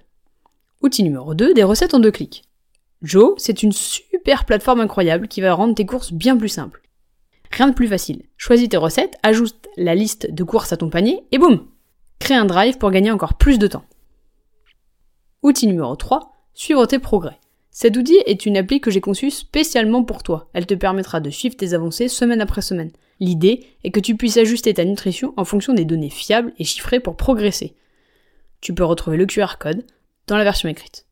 Outil 0.82 1.02
numéro 1.02 1.34
2, 1.34 1.52
des 1.52 1.64
recettes 1.64 1.94
en 1.94 1.98
deux 1.98 2.12
clics. 2.12 2.44
Joe, 3.02 3.34
c'est 3.36 3.62
une 3.62 3.72
super 3.72 4.44
plateforme 4.44 4.80
incroyable 4.80 5.28
qui 5.28 5.40
va 5.40 5.54
rendre 5.54 5.74
tes 5.74 5.86
courses 5.86 6.12
bien 6.12 6.36
plus 6.36 6.48
simples. 6.48 6.82
Rien 7.50 7.68
de 7.68 7.74
plus 7.74 7.88
facile. 7.88 8.24
Choisis 8.36 8.68
tes 8.68 8.76
recettes, 8.76 9.16
ajoute 9.22 9.68
la 9.76 9.94
liste 9.94 10.32
de 10.32 10.44
courses 10.44 10.72
à 10.72 10.76
ton 10.76 10.90
panier 10.90 11.24
et 11.32 11.38
boum 11.38 11.66
Crée 12.18 12.34
un 12.34 12.44
drive 12.44 12.78
pour 12.78 12.90
gagner 12.90 13.10
encore 13.10 13.34
plus 13.34 13.58
de 13.58 13.68
temps. 13.68 13.84
Outil 15.42 15.68
numéro 15.68 15.94
3, 15.94 16.32
suivre 16.54 16.84
tes 16.86 16.98
progrès. 16.98 17.38
Cet 17.70 17.96
outil 17.96 18.18
est 18.26 18.44
une 18.44 18.56
appli 18.56 18.80
que 18.80 18.90
j'ai 18.90 19.00
conçue 19.00 19.30
spécialement 19.30 20.02
pour 20.02 20.24
toi. 20.24 20.50
Elle 20.52 20.66
te 20.66 20.74
permettra 20.74 21.20
de 21.20 21.30
suivre 21.30 21.56
tes 21.56 21.74
avancées 21.74 22.08
semaine 22.08 22.40
après 22.40 22.62
semaine. 22.62 22.90
L'idée 23.20 23.66
est 23.84 23.92
que 23.92 24.00
tu 24.00 24.16
puisses 24.16 24.36
ajuster 24.36 24.74
ta 24.74 24.84
nutrition 24.84 25.32
en 25.36 25.44
fonction 25.44 25.74
des 25.74 25.84
données 25.84 26.10
fiables 26.10 26.52
et 26.58 26.64
chiffrées 26.64 27.00
pour 27.00 27.16
progresser. 27.16 27.76
Tu 28.60 28.74
peux 28.74 28.84
retrouver 28.84 29.16
le 29.16 29.26
QR 29.26 29.58
code 29.60 29.84
dans 30.26 30.36
la 30.36 30.44
version 30.44 30.68
écrite. 30.68 31.07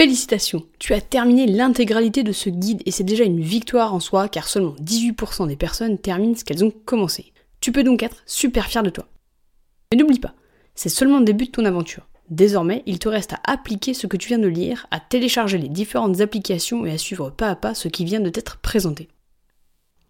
Félicitations, 0.00 0.64
tu 0.78 0.94
as 0.94 1.02
terminé 1.02 1.46
l'intégralité 1.46 2.22
de 2.22 2.32
ce 2.32 2.48
guide 2.48 2.80
et 2.86 2.90
c'est 2.90 3.04
déjà 3.04 3.24
une 3.24 3.42
victoire 3.42 3.92
en 3.92 4.00
soi 4.00 4.30
car 4.30 4.48
seulement 4.48 4.74
18% 4.80 5.46
des 5.46 5.56
personnes 5.56 5.98
terminent 5.98 6.34
ce 6.34 6.42
qu'elles 6.42 6.64
ont 6.64 6.70
commencé. 6.70 7.34
Tu 7.60 7.70
peux 7.70 7.82
donc 7.82 8.02
être 8.02 8.22
super 8.24 8.68
fier 8.68 8.82
de 8.82 8.88
toi. 8.88 9.08
Mais 9.92 9.98
n'oublie 9.98 10.18
pas, 10.18 10.32
c'est 10.74 10.88
seulement 10.88 11.18
le 11.18 11.26
début 11.26 11.44
de 11.44 11.50
ton 11.50 11.66
aventure. 11.66 12.08
Désormais, 12.30 12.82
il 12.86 12.98
te 12.98 13.10
reste 13.10 13.34
à 13.34 13.40
appliquer 13.44 13.92
ce 13.92 14.06
que 14.06 14.16
tu 14.16 14.28
viens 14.28 14.38
de 14.38 14.48
lire, 14.48 14.86
à 14.90 15.00
télécharger 15.00 15.58
les 15.58 15.68
différentes 15.68 16.22
applications 16.22 16.86
et 16.86 16.92
à 16.92 16.96
suivre 16.96 17.28
pas 17.28 17.50
à 17.50 17.54
pas 17.54 17.74
ce 17.74 17.88
qui 17.88 18.06
vient 18.06 18.20
de 18.20 18.30
t'être 18.30 18.56
présenté. 18.56 19.08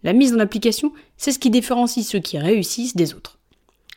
La 0.05 0.12
mise 0.12 0.33
en 0.33 0.38
application, 0.38 0.92
c'est 1.16 1.33
ce 1.33 1.40
qui 1.40 1.50
différencie 1.50 2.07
ceux 2.07 2.20
qui 2.20 2.38
réussissent 2.38 2.94
des 2.94 3.12
autres. 3.12 3.39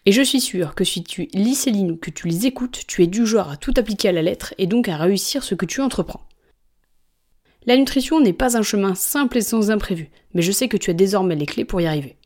Et 0.05 0.11
je 0.11 0.21
suis 0.21 0.41
sûre 0.41 0.75
que 0.75 0.83
si 0.83 1.03
tu 1.03 1.29
lis 1.33 1.55
ces 1.55 1.71
lignes 1.71 1.91
ou 1.91 1.97
que 1.97 2.11
tu 2.11 2.27
les 2.27 2.45
écoutes, 2.45 2.81
tu 2.87 3.03
es 3.03 3.07
du 3.07 3.25
genre 3.25 3.49
à 3.49 3.57
tout 3.57 3.73
appliquer 3.77 4.09
à 4.09 4.11
la 4.11 4.21
lettre 4.21 4.53
et 4.57 4.67
donc 4.67 4.89
à 4.89 4.97
réussir 4.97 5.43
ce 5.43 5.55
que 5.55 5.65
tu 5.65 5.81
entreprends. 5.81 6.27
La 7.65 7.77
nutrition 7.77 8.19
n'est 8.19 8.33
pas 8.33 8.57
un 8.57 8.63
chemin 8.63 8.95
simple 8.95 9.37
et 9.37 9.41
sans 9.41 9.71
imprévu, 9.71 10.09
mais 10.33 10.41
je 10.41 10.51
sais 10.51 10.67
que 10.67 10.75
tu 10.75 10.89
as 10.89 10.93
désormais 10.93 11.35
les 11.35 11.45
clés 11.45 11.63
pour 11.63 11.79
y 11.79 11.85
arriver. 11.85 12.17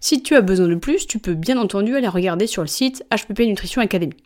Si 0.00 0.22
tu 0.22 0.34
as 0.34 0.42
besoin 0.42 0.68
de 0.68 0.74
plus, 0.74 1.06
tu 1.06 1.18
peux 1.18 1.34
bien 1.34 1.56
entendu 1.56 1.96
aller 1.96 2.08
regarder 2.08 2.46
sur 2.46 2.62
le 2.62 2.68
site 2.68 3.04
HPP 3.10 3.40
Nutrition 3.40 3.80
Academy. 3.80 4.16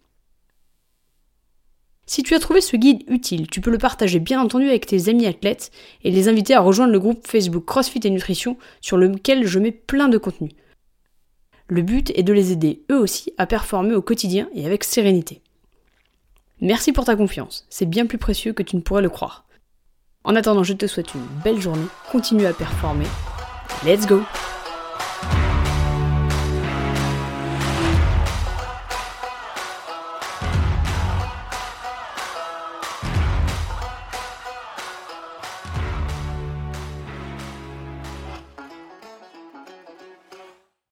Si 2.07 2.25
tu 2.25 2.35
as 2.35 2.41
trouvé 2.41 2.61
ce 2.61 2.77
guide 2.77 3.05
utile, 3.07 3.47
tu 3.49 3.61
peux 3.61 3.71
le 3.71 3.79
partager 3.79 4.19
bien 4.19 4.41
entendu 4.41 4.69
avec 4.69 4.85
tes 4.85 5.09
amis 5.09 5.27
athlètes 5.27 5.71
et 6.03 6.11
les 6.11 6.29
inviter 6.29 6.55
à 6.55 6.61
rejoindre 6.61 6.93
le 6.93 6.99
groupe 6.99 7.25
Facebook 7.25 7.65
CrossFit 7.65 8.01
et 8.03 8.11
Nutrition 8.11 8.57
sur 8.81 8.97
lequel 8.97 9.47
je 9.47 9.61
mets 9.61 9.71
plein 9.71 10.09
de 10.09 10.19
contenu. 10.19 10.51
Le 11.71 11.83
but 11.83 12.11
est 12.17 12.25
de 12.25 12.33
les 12.33 12.51
aider 12.51 12.83
eux 12.91 12.99
aussi 12.99 13.33
à 13.39 13.47
performer 13.47 13.95
au 13.95 14.03
quotidien 14.03 14.49
et 14.57 14.67
avec 14.67 14.83
sérénité. 14.83 15.41
Merci 16.61 16.93
pour 16.93 17.05
ta 17.05 17.15
confiance, 17.15 17.65
c'est 17.71 17.89
bien 17.89 18.07
plus 18.07 18.19
précieux 18.19 18.53
que 18.53 18.65
tu 18.65 18.75
ne 18.75 18.81
pourrais 18.81 19.03
le 19.03 19.09
croire. 19.09 19.47
En 20.25 20.35
attendant, 20.35 20.65
je 20.65 20.75
te 20.75 20.89
souhaite 20.89 21.15
une 21.15 21.25
belle 21.45 21.61
journée, 21.61 21.87
continue 22.11 22.47
à 22.47 22.53
performer. 22.53 23.07
Let's 23.87 24.05
go 24.05 24.21